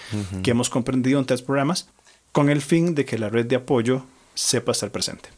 que 0.42 0.52
hemos 0.52 0.70
comprendido 0.70 1.18
en 1.18 1.26
tres 1.26 1.42
programas 1.42 1.88
con 2.32 2.48
el 2.48 2.62
fin 2.62 2.94
de 2.94 3.04
que 3.04 3.18
la 3.18 3.28
red 3.28 3.44
de 3.44 3.56
apoyo 3.56 4.06
sepa 4.34 4.72
estar 4.72 4.90
presente. 4.90 5.28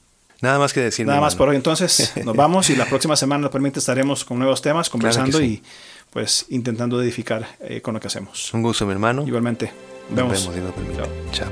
Nada 0.40 0.58
más 0.58 0.72
que 0.72 0.80
decir. 0.80 1.06
Nada 1.06 1.20
más 1.20 1.34
por 1.34 1.48
hoy. 1.48 1.56
Entonces, 1.56 2.12
nos 2.24 2.36
vamos 2.36 2.70
y 2.70 2.76
la 2.76 2.86
próxima 2.86 3.16
semana, 3.16 3.42
nos 3.42 3.50
permite, 3.50 3.80
estaremos 3.80 4.24
con 4.24 4.38
nuevos 4.38 4.62
temas, 4.62 4.88
conversando 4.88 5.40
y 5.40 5.62
pues 6.12 6.44
intentando 6.50 7.00
edificar 7.00 7.46
eh, 7.60 7.80
con 7.80 7.94
lo 7.94 8.00
que 8.00 8.06
hacemos. 8.06 8.52
Un 8.52 8.62
gusto, 8.62 8.84
mi 8.84 8.92
hermano. 8.92 9.26
Igualmente. 9.26 9.72
Nos 10.10 10.16
vemos. 10.16 10.54
vemos 10.54 10.74
Chao. 11.32 11.48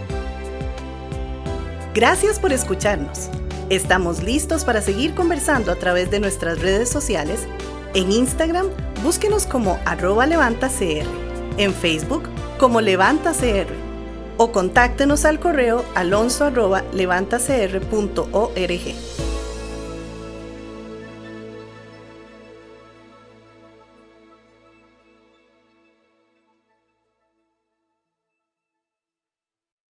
Gracias 1.94 2.38
por 2.38 2.52
escucharnos. 2.52 3.30
Estamos 3.70 4.22
listos 4.22 4.64
para 4.64 4.82
seguir 4.82 5.14
conversando 5.14 5.72
a 5.72 5.76
través 5.76 6.10
de 6.10 6.20
nuestras 6.20 6.60
redes 6.60 6.90
sociales. 6.90 7.46
En 7.94 8.12
Instagram, 8.12 8.66
búsquenos 9.02 9.46
como 9.46 9.78
arroba 9.86 10.26
levantacr. 10.26 11.06
En 11.56 11.72
Facebook, 11.72 12.24
como 12.58 12.82
levantacr. 12.82 13.66
O 14.36 14.52
contáctenos 14.52 15.24
al 15.24 15.40
correo 15.40 15.84
alonso 15.94 16.44
arroba 16.44 16.84
levantacr.org. 16.92 19.29